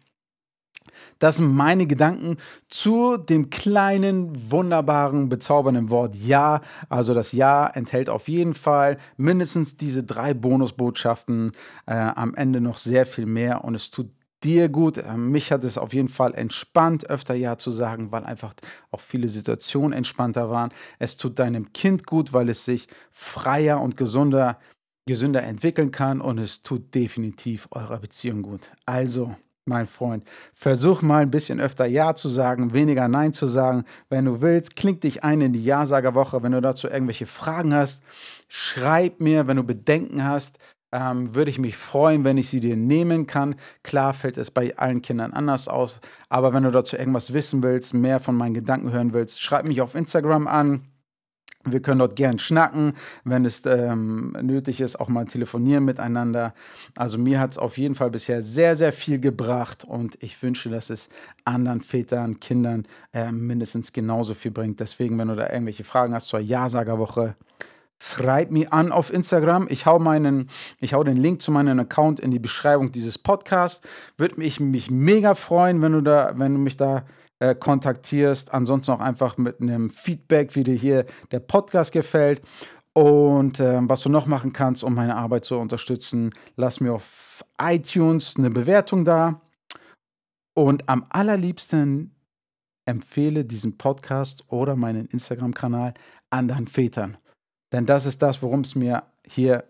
Das 1.18 1.37
sind 1.37 1.55
meine 1.55 1.87
Gedanken 1.87 2.37
zu 2.68 3.16
dem 3.16 3.50
kleinen, 3.50 4.50
wunderbaren, 4.50 5.28
bezaubernden 5.28 5.90
Wort 5.90 6.14
Ja. 6.16 6.62
Also 6.88 7.14
das 7.14 7.33
Ja 7.33 7.66
enthält 7.66 8.11
auf 8.11 8.28
jeden 8.28 8.55
Fall 8.55 8.96
mindestens 9.16 9.76
diese 9.76 10.02
drei 10.02 10.35
Bonusbotschaften, 10.35 11.52
äh, 11.87 11.94
am 11.94 12.35
Ende 12.35 12.61
noch 12.61 12.78
sehr 12.78 13.07
viel 13.07 13.26
mehr 13.26 13.64
und 13.64 13.74
es 13.74 13.90
tut 13.90 14.11
dir 14.44 14.68
gut. 14.68 14.98
Äh, 14.98 15.16
mich 15.16 15.52
hat 15.52 15.64
es 15.64 15.78
auf 15.78 15.92
jeden 15.92 16.09
Fall 16.09 16.35
entspannt, 16.35 17.09
öfter 17.09 17.35
Ja 17.35 17.59
zu 17.59 17.70
sagen, 17.70 18.12
weil 18.12 18.24
einfach 18.24 18.55
auch 18.90 19.00
viele 19.00 19.28
Situationen 19.28 19.92
entspannter 19.92 20.50
waren. 20.50 20.70
Es 20.98 21.16
tut 21.16 21.38
deinem 21.38 21.72
Kind 21.72 22.07
gut, 22.07 22.33
weil 22.33 22.48
es 22.48 22.64
sich 22.64 22.88
freier 23.11 23.81
und 23.81 23.96
gesunder, 23.96 24.59
gesünder 25.07 25.42
entwickeln 25.42 25.90
kann 25.90 26.20
und 26.20 26.38
es 26.38 26.62
tut 26.62 26.94
definitiv 26.94 27.68
eurer 27.70 27.98
Beziehung 27.98 28.42
gut. 28.42 28.70
Also 28.87 29.35
mein 29.64 29.87
Freund. 29.87 30.24
Versuch 30.55 31.02
mal 31.02 31.22
ein 31.22 31.31
bisschen 31.31 31.61
öfter 31.61 31.87
Ja 31.87 32.14
zu 32.14 32.28
sagen, 32.28 32.72
weniger 32.72 33.09
Nein 33.09 33.33
zu 33.33 33.46
sagen. 33.46 33.85
Wenn 34.09 34.24
du 34.24 34.40
willst, 34.40 34.76
kling 34.76 35.00
dich 35.00 35.22
ein 35.24 35.40
in 35.40 35.52
die 35.52 35.64
Ja-Sager-Woche. 35.64 36.42
Wenn 36.42 36.52
du 36.52 36.61
dazu 36.61 36.88
irgendwelche 36.88 37.26
Fragen 37.26 37.74
hast, 37.74 38.02
schreib 38.48 39.20
mir. 39.20 39.46
Wenn 39.46 39.57
du 39.57 39.64
Bedenken 39.64 40.24
hast, 40.24 40.59
ähm, 40.92 41.35
würde 41.35 41.50
ich 41.50 41.59
mich 41.59 41.76
freuen, 41.76 42.24
wenn 42.24 42.38
ich 42.38 42.48
sie 42.48 42.61
dir 42.61 42.76
nehmen 42.76 43.26
kann. 43.26 43.57
Klar 43.83 44.14
fällt 44.14 44.38
es 44.38 44.50
bei 44.50 44.76
allen 44.76 45.02
Kindern 45.02 45.33
anders 45.33 45.68
aus, 45.68 46.00
aber 46.28 46.52
wenn 46.52 46.62
du 46.62 46.70
dazu 46.70 46.96
irgendwas 46.96 47.33
wissen 47.33 47.62
willst, 47.62 47.94
mehr 47.94 48.20
von 48.20 48.37
meinen 48.37 48.55
Gedanken 48.55 48.92
hören 48.92 49.12
willst, 49.12 49.42
schreib 49.42 49.64
mich 49.66 49.81
auf 49.81 49.94
Instagram 49.94 50.46
an. 50.46 50.83
Wir 51.64 51.81
können 51.81 52.00
dort 52.00 52.16
gern 52.16 52.40
schnacken, 52.40 52.94
wenn 53.22 53.44
es 53.44 53.62
ähm, 53.66 54.37
nötig 54.42 54.81
ist, 54.81 54.98
auch 54.98 55.09
mal 55.09 55.26
telefonieren 55.26 55.85
miteinander. 55.85 56.55
Also 56.96 57.18
mir 57.18 57.38
hat 57.38 57.52
es 57.52 57.59
auf 57.59 57.78
jeden 57.78 57.94
Fall 57.94 58.11
bisher 58.11 58.42
sehr, 58.42 58.74
sehr 58.74 58.92
viel 58.92 59.20
gebracht 59.20 59.85
und 59.85 60.18
ich 60.20 60.42
wünsche, 60.42 60.70
dass 60.70 60.90
es 60.90 61.09
anderen 61.44 61.81
Vätern, 61.81 62.40
Kindern 62.40 62.85
äh, 63.12 63.31
mindestens 63.31 63.92
genauso 63.92 64.35
viel 64.35 64.50
bringt. 64.50 64.81
Deswegen, 64.81 65.16
wenn 65.18 65.28
du 65.28 65.37
da 65.37 65.50
irgendwelche 65.50 65.85
Fragen 65.85 66.14
hast 66.14 66.26
zur 66.28 66.40
Ja-Sager-Woche, 66.40 67.37
schreib 68.03 68.51
mir 68.51 68.73
an 68.73 68.91
auf 68.91 69.12
Instagram. 69.12 69.69
Ich 69.71 69.87
hau, 69.87 70.01
meinen, 70.01 70.51
ich 70.81 70.93
hau 70.93 71.05
den 71.05 71.17
Link 71.17 71.41
zu 71.41 71.53
meinem 71.53 71.79
Account 71.79 72.19
in 72.19 72.33
die 72.33 72.41
Beschreibung 72.41 72.91
dieses 72.91 73.17
Podcasts. 73.17 73.87
Würde 74.17 74.41
mich, 74.41 74.59
mich 74.59 74.91
mega 74.91 75.35
freuen, 75.35 75.81
wenn 75.83 75.93
du, 75.93 76.01
da, 76.01 76.33
wenn 76.37 76.55
du 76.55 76.59
mich 76.59 76.77
da 76.77 77.05
äh, 77.38 77.55
kontaktierst. 77.55 78.53
Ansonsten 78.53 78.91
auch 78.91 79.01
einfach 79.01 79.37
mit 79.38 79.61
einem 79.61 79.88
Feedback, 79.91 80.57
wie 80.57 80.65
dir 80.65 80.75
hier 80.75 81.07
der 81.31 81.41
Podcast 81.41 81.93
gefällt. 81.93 82.43
Und 82.93 83.61
äh, 83.61 83.79
was 83.83 84.03
du 84.03 84.09
noch 84.09 84.27
machen 84.27 84.53
kannst, 84.53 84.83
um 84.83 84.95
meine 84.95 85.17
Arbeit 85.17 85.45
zu 85.45 85.57
unterstützen, 85.57 86.31
lass 86.57 86.81
mir 86.81 86.95
auf 86.95 87.45
iTunes 87.61 88.35
eine 88.37 88.51
Bewertung 88.51 89.05
da. 89.05 89.41
Und 90.55 90.88
am 90.88 91.07
allerliebsten 91.09 92.17
empfehle 92.85 93.45
diesen 93.45 93.79
Podcast 93.79 94.45
oder 94.49 94.75
meinen 94.75 95.07
Instagram-Kanal 95.07 95.95
anderen 96.31 96.67
Vätern. 96.67 97.17
Denn 97.73 97.87
das 97.87 98.07
ist 98.07 98.23
das, 98.23 98.43
worum 98.43 98.61
es 98.61 98.75
mir 98.75 99.03
hier 99.27 99.65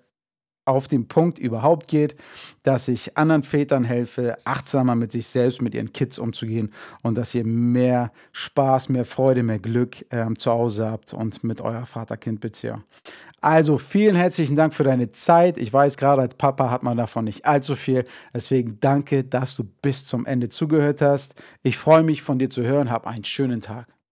auf 0.65 0.87
den 0.87 1.09
Punkt 1.09 1.38
überhaupt 1.38 1.88
geht, 1.88 2.15
dass 2.62 2.87
ich 2.87 3.17
anderen 3.17 3.43
Vätern 3.43 3.85
helfe, 3.85 4.37
achtsamer 4.45 4.95
mit 4.95 5.11
sich 5.11 5.27
selbst, 5.27 5.61
mit 5.61 5.75
ihren 5.75 5.93
Kids 5.93 6.19
umzugehen 6.19 6.73
und 7.03 7.17
dass 7.17 7.35
ihr 7.35 7.45
mehr 7.45 8.12
Spaß, 8.31 8.88
mehr 8.88 9.05
Freude, 9.05 9.43
mehr 9.43 9.59
Glück 9.59 10.07
ähm, 10.11 10.38
zu 10.38 10.53
Hause 10.53 10.88
habt 10.88 11.15
und 11.15 11.43
mit 11.43 11.61
eurer 11.61 11.87
Vater-Kind-Beziehung. 11.87 12.85
Also 13.41 13.77
vielen 13.77 14.15
herzlichen 14.15 14.55
Dank 14.55 14.73
für 14.73 14.85
deine 14.85 15.11
Zeit. 15.11 15.59
Ich 15.59 15.73
weiß, 15.73 15.97
gerade 15.97 16.23
als 16.23 16.35
Papa 16.35 16.71
hat 16.71 16.85
man 16.85 16.97
davon 16.97 17.25
nicht 17.25 17.45
allzu 17.45 17.75
viel. 17.75 18.05
Deswegen 18.33 18.79
danke, 18.79 19.25
dass 19.25 19.57
du 19.57 19.65
bis 19.65 20.07
zum 20.07 20.27
Ende 20.27 20.49
zugehört 20.49 21.03
hast. 21.03 21.35
Ich 21.65 21.77
freue 21.77 22.05
mich, 22.05 22.23
von 22.23 22.38
dir 22.38 22.51
zu 22.51 22.62
hören. 22.62 22.93
Hab 22.93 23.05
einen 23.09 23.25
schönen 23.25 23.61
Tag. 23.61 23.93